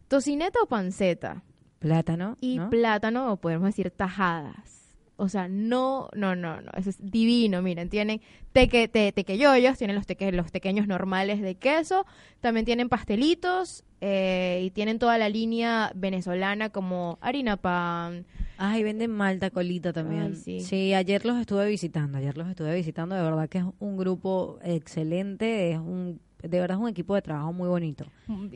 [0.08, 1.44] tocineta o panceta
[1.80, 2.38] Plátano.
[2.42, 2.70] y ¿no?
[2.70, 4.73] plátano o podemos decir tajadas.
[5.16, 9.96] O sea, no, no, no, no, eso es divino, miren, tienen teque, te, tequeyoyos, tienen
[9.96, 12.06] los, teque, los pequeños normales de queso,
[12.42, 18.26] también tienen pastelitos eh, y tienen toda la línea venezolana como harina pan,
[18.58, 20.36] Ay, venden malta colita también.
[20.46, 20.94] Ay, sí.
[20.94, 25.72] ayer los estuve visitando, ayer los estuve visitando, de verdad que es un grupo excelente,
[25.72, 28.06] es un de verdad es un equipo de trabajo muy bonito.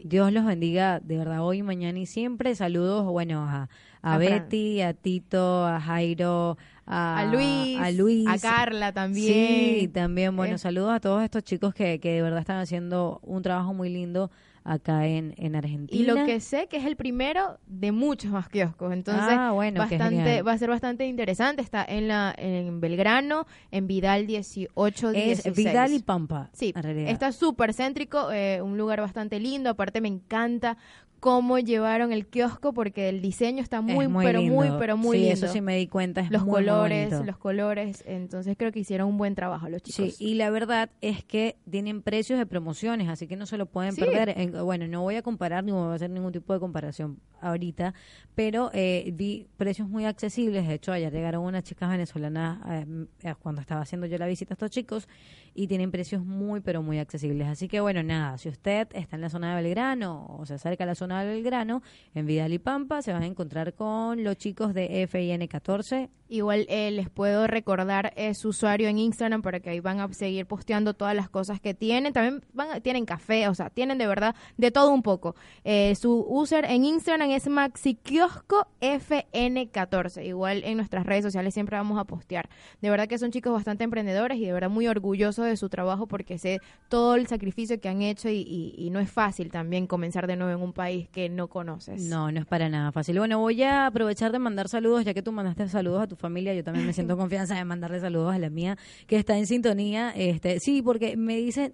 [0.03, 2.53] Dios los bendiga de verdad hoy, mañana y siempre.
[2.55, 3.69] Saludos, bueno, a,
[4.01, 4.19] a, A Fran.
[4.19, 9.79] Betty, a Tito, a Jairo, a, a Luis, a Luis, a Carla también.
[9.79, 13.19] Sí, también, bueno, Eh, saludos a todos estos chicos que, que de verdad están haciendo
[13.23, 14.29] un trabajo muy lindo
[14.69, 16.01] acá en, en Argentina.
[16.01, 19.79] Y lo que sé que es el primero de muchos más kioscos, entonces Ah, bueno,
[19.79, 21.61] bastante va a ser bastante interesante.
[21.61, 25.55] Está en la en Belgrano, en Vidal 18 es 16.
[25.55, 27.09] Vidal y Pampa, Sí, en realidad.
[27.11, 29.69] está súper céntrico, eh, un lugar bastante lindo.
[29.69, 30.77] Aparte me encanta
[31.19, 35.23] cómo llevaron el kiosco porque el diseño está muy, muy pero muy, pero muy Sí,
[35.25, 35.45] lindo.
[35.45, 37.25] eso sí me di cuenta, es los muy, colores, bonito.
[37.25, 38.03] los colores.
[38.05, 40.21] Entonces creo que hicieron un buen trabajo los Sí, chicos.
[40.21, 43.93] y la verdad es que tienen precios de promociones, así que no se lo pueden
[43.93, 44.01] Sí.
[44.01, 44.29] perder.
[44.37, 47.93] En- bueno, no voy a comparar ni voy a hacer ningún tipo de comparación ahorita,
[48.33, 50.67] pero eh, vi precios muy accesibles.
[50.67, 54.53] De hecho, ayer llegaron unas chicas venezolanas eh, eh, cuando estaba haciendo yo la visita
[54.53, 55.07] a estos chicos
[55.53, 57.47] y tienen precios muy, pero muy accesibles.
[57.47, 60.83] Así que bueno, nada, si usted está en la zona de Belgrano o se acerca
[60.83, 61.81] a la zona de Belgrano,
[62.15, 66.09] en Vidal y Pampa, se van a encontrar con los chicos de FIN 14.
[66.29, 70.11] Igual eh, les puedo recordar eh, su usuario en Instagram para que ahí van a
[70.11, 72.11] seguir posteando todas las cosas que tienen.
[72.11, 75.35] También van a- tienen café, o sea, tienen de verdad de todo un poco.
[75.63, 80.25] Eh, su user en Instagram es maxikiosco FN14.
[80.25, 82.49] Igual en nuestras redes sociales siempre vamos a postear.
[82.81, 86.07] De verdad que son chicos bastante emprendedores y de verdad muy orgullosos de su trabajo
[86.07, 90.35] porque sé todo el sacrificio que han hecho y no es fácil también comenzar de
[90.35, 92.01] nuevo en un país que no conoces.
[92.03, 93.17] No, no es para nada fácil.
[93.19, 96.53] Bueno, voy a aprovechar de mandar saludos, ya que tú mandaste saludos a tu familia,
[96.53, 98.77] yo también me siento confianza de mandarle saludos a la mía,
[99.07, 100.11] que está en sintonía.
[100.15, 101.73] Este, sí, porque me dicen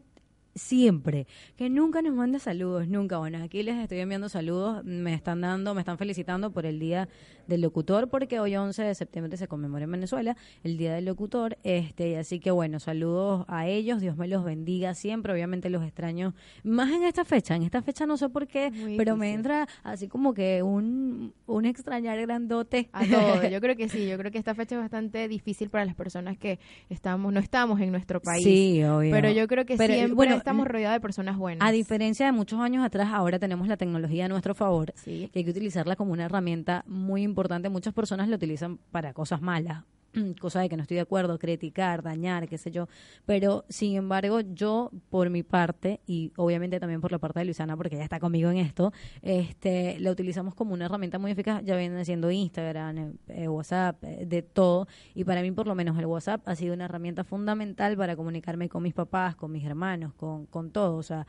[0.55, 3.17] siempre que nunca nos manda saludos, nunca.
[3.17, 7.09] Bueno, aquí les estoy enviando saludos, me están dando, me están felicitando por el Día
[7.47, 11.57] del Locutor, porque hoy 11 de septiembre se conmemora en Venezuela el Día del Locutor,
[11.63, 16.33] este, así que bueno, saludos a ellos, Dios me los bendiga siempre, obviamente los extraño
[16.63, 19.67] más en esta fecha, en esta fecha no sé por qué, Muy pero me entra
[19.83, 22.89] así como que un, un extrañar grandote.
[22.93, 23.47] a todo.
[23.49, 26.37] Yo creo que sí, yo creo que esta fecha es bastante difícil para las personas
[26.37, 28.43] que estamos no estamos en nuestro país.
[28.43, 29.11] Sí, obvio.
[29.11, 31.67] Pero yo creo que Pero, siempre bueno, estamos rodeados de personas buenas.
[31.67, 35.29] A diferencia de muchos años atrás, ahora tenemos la tecnología a nuestro favor, Sí.
[35.31, 37.69] que hay que utilizarla como una herramienta muy importante.
[37.69, 39.83] Muchas personas la utilizan para cosas malas,
[40.39, 42.87] cosa de que no estoy de acuerdo, criticar, dañar, qué sé yo.
[43.25, 47.75] Pero, sin embargo, yo, por mi parte, y obviamente también por la parte de Luisana,
[47.77, 51.63] porque ella está conmigo en esto, este, la utilizamos como una herramienta muy eficaz.
[51.63, 54.87] Ya viene siendo Instagram, eh, eh, WhatsApp, eh, de todo.
[55.15, 58.69] Y para mí, por lo menos, el WhatsApp ha sido una herramienta fundamental para comunicarme
[58.69, 60.97] con mis papás, con mis hermanos, con, con todo.
[60.97, 61.25] O sea,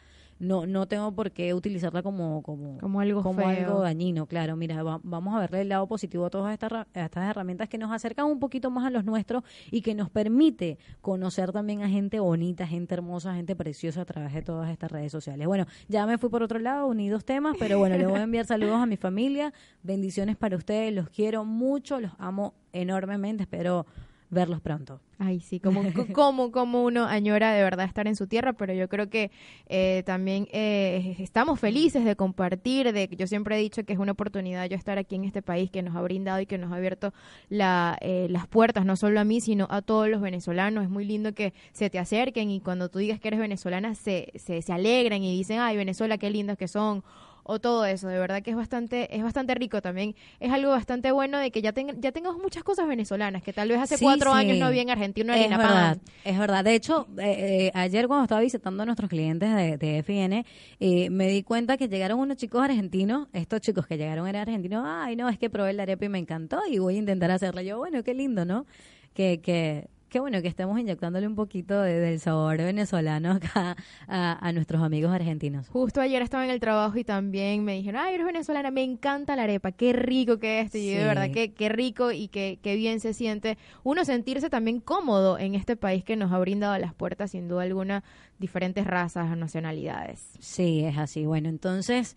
[0.47, 3.49] no no tengo por qué utilizarla como como Como algo como feo.
[3.49, 4.57] algo dañino claro.
[4.57, 7.79] Mira va- vamos a verle el lado positivo a todas estas a estas herramientas que
[7.79, 11.89] nos acercan un poquito más a los nuestros y que nos permite conocer también a
[11.89, 15.47] gente bonita gente hermosa gente preciosa a través de todas estas redes sociales.
[15.47, 18.47] Bueno ya me fui por otro lado unidos temas pero bueno le voy a enviar
[18.47, 19.53] saludos a mi familia.
[19.83, 23.87] Bendiciones para ustedes los quiero mucho los amo enormemente espero
[24.35, 25.01] verlos pronto.
[25.19, 28.75] Ay, sí, como, co- como, como uno añora de verdad estar en su tierra, pero
[28.75, 29.31] yo creo que
[29.69, 34.13] eh, también eh, estamos felices de compartir, de yo siempre he dicho que es una
[34.13, 36.77] oportunidad yo estar aquí en este país que nos ha brindado y que nos ha
[36.77, 37.15] abierto
[37.49, 40.85] la, eh, las puertas, no solo a mí, sino a todos los venezolanos.
[40.85, 44.33] Es muy lindo que se te acerquen y cuando tú digas que eres venezolana se,
[44.35, 47.03] se, se alegran y dicen, ay, Venezuela, qué lindos que son
[47.45, 51.13] o todo eso, de verdad que es bastante es bastante rico también, es algo bastante
[51.13, 54.05] bueno de que ya ten- ya tengamos muchas cosas venezolanas que tal vez hace Sí,
[54.05, 54.37] cuatro sí.
[54.39, 56.01] años no había en Argentina Es verdad, pan.
[56.25, 56.65] es verdad.
[56.65, 60.45] De hecho, eh, eh, ayer cuando estaba visitando a nuestros clientes de, de FN,
[60.81, 64.85] eh, me di cuenta que llegaron unos chicos argentinos, estos chicos que llegaron eran argentinos,
[64.87, 67.63] ay no, es que probé la arepa y me encantó y voy a intentar hacerla.
[67.63, 68.67] Yo, bueno, qué lindo, ¿no?
[69.13, 74.47] Que, que, qué bueno que estemos inyectándole un poquito de- del sabor venezolano acá a,
[74.47, 75.67] a nuestros amigos argentinos.
[75.71, 79.35] Justo ayer estaba en el trabajo y también me dijeron, ay, eres venezolana, me encanta
[79.35, 80.79] la arepa, qué rico que es esto.
[80.79, 81.05] Y yo, de Sí.
[81.09, 85.57] verdad que qué rico y qué, qué bien se siente uno sentirse también cómodo en
[85.57, 88.05] este país que nos ha brindado las puertas, sin duda alguna,
[88.39, 90.31] diferentes razas, nacionalidades.
[90.39, 91.27] Sí, es así.
[91.27, 92.17] Bueno, entonces,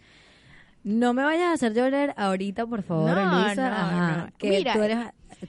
[0.84, 4.38] no me vayas a hacer llorar ahorita, por favor, No, no, Ajá, no.
[4.38, 5.00] Que Mira, tú eres...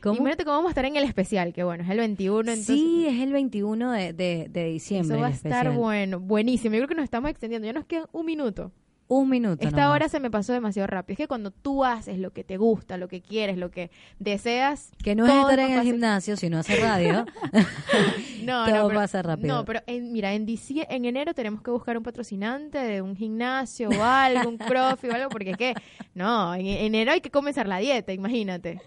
[0.03, 0.16] ¿cómo?
[0.16, 2.66] Imagínate cómo vamos a estar en el especial, que bueno, es el 21, entonces...
[2.66, 5.14] Sí, es el 21 de, de, de diciembre.
[5.16, 6.74] Eso va a estar bueno, buenísimo.
[6.74, 7.66] Yo creo que nos estamos extendiendo.
[7.66, 8.72] Ya nos queda un minuto.
[9.11, 9.66] Un minuto.
[9.66, 9.95] Esta nomás.
[9.95, 11.14] hora se me pasó demasiado rápido.
[11.14, 14.91] Es que cuando tú haces lo que te gusta, lo que quieres, lo que deseas.
[15.03, 17.24] Que no es estar en el gimnasio, sino hacer radio.
[18.45, 19.49] No, Todo no, pero- pasa rápido.
[19.55, 23.16] No, pero en- mira, en, dicie- en enero tenemos que buscar un patrocinante de un
[23.16, 25.74] gimnasio o algo, un crossfit o algo, porque es que,
[26.14, 28.80] no, en en enero hay que comenzar la dieta, imagínate.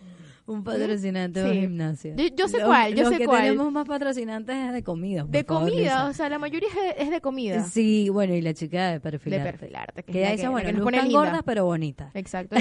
[0.48, 1.60] Un patrocinante de Sí.
[1.62, 2.16] gimnasio.
[2.18, 3.44] Yo, yo sé Lo- cuál, yo lo sé que cuál.
[3.44, 5.26] tenemos más patrocinantes es de comida.
[5.30, 6.06] De favor, comida, Lisa.
[6.08, 7.64] o sea, la mayoría es de, es de comida.
[7.64, 9.46] Sí, bueno, y la chica de perfilarte.
[9.46, 11.20] De perfilarte, que ella que- dice, bueno, que nos no pone linda.
[11.20, 12.14] gordas, pero bonitas.
[12.16, 12.56] Exacto.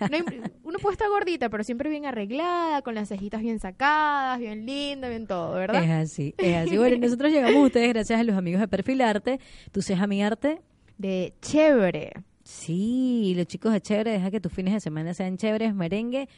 [0.00, 0.18] no
[0.64, 5.08] uno puede estar gordita, pero siempre bien arreglada, con las cejitas bien sacadas, bien linda,
[5.08, 5.84] bien todo, ¿verdad?
[5.84, 6.76] Es así, es así.
[6.78, 9.40] Bueno, nosotros llegamos a ustedes gracias a los amigos de Perfilarte.
[9.72, 10.60] Tu ceja mi arte.
[10.98, 12.12] De chévere.
[12.42, 16.28] Sí, los chicos de chévere, deja que tus fines de semana sean chéveres, merengue.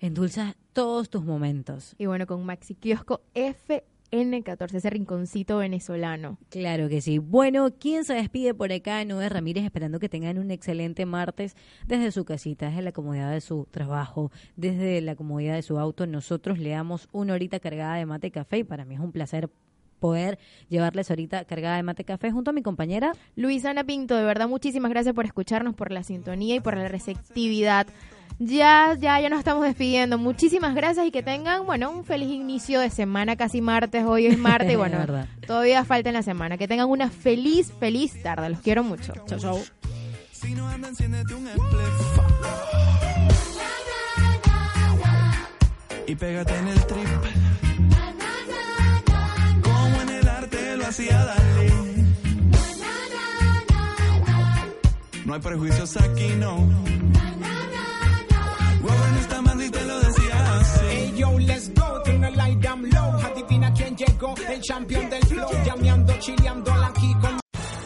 [0.00, 1.94] Endulza todos tus momentos.
[1.98, 6.38] Y bueno, con Maxi Kiosco FN14, ese rinconcito venezolano.
[6.48, 7.18] Claro que sí.
[7.18, 9.04] Bueno, ¿quién se despide por acá?
[9.04, 11.54] Noé Ramírez, esperando que tengan un excelente martes
[11.86, 16.06] desde su casita, desde la comodidad de su trabajo, desde la comodidad de su auto.
[16.06, 19.12] Nosotros le damos una horita cargada de mate y café y para mí es un
[19.12, 19.50] placer
[20.00, 20.38] poder
[20.68, 24.90] llevarles ahorita cargada de mate café junto a mi compañera Luisana Pinto, de verdad, muchísimas
[24.90, 27.86] gracias por escucharnos, por la sintonía y por la receptividad.
[28.38, 30.16] Ya, ya, ya nos estamos despidiendo.
[30.16, 34.04] Muchísimas gracias y que tengan, bueno, un feliz inicio de semana, casi martes.
[34.04, 34.98] Hoy es martes y bueno,
[35.46, 36.56] todavía falta en la semana.
[36.56, 38.48] Que tengan una feliz, feliz tarde.
[38.48, 39.12] Los quiero mucho.
[39.26, 39.62] Chau, chau.
[40.32, 42.20] Si no anda, enciéndete un spliff.
[46.06, 47.49] Y pégate en el trip.
[50.90, 51.70] Lo hacía Dalí.
[55.24, 56.66] No hay prejuicios aquí, no.
[58.82, 60.80] No está mal y te lo decía así.
[60.90, 63.20] Hey yo, let's go, tengo light damn low.
[63.20, 65.50] Adivina quién llegó, el champion del flow.
[65.64, 67.39] Llameando, chileando aquí con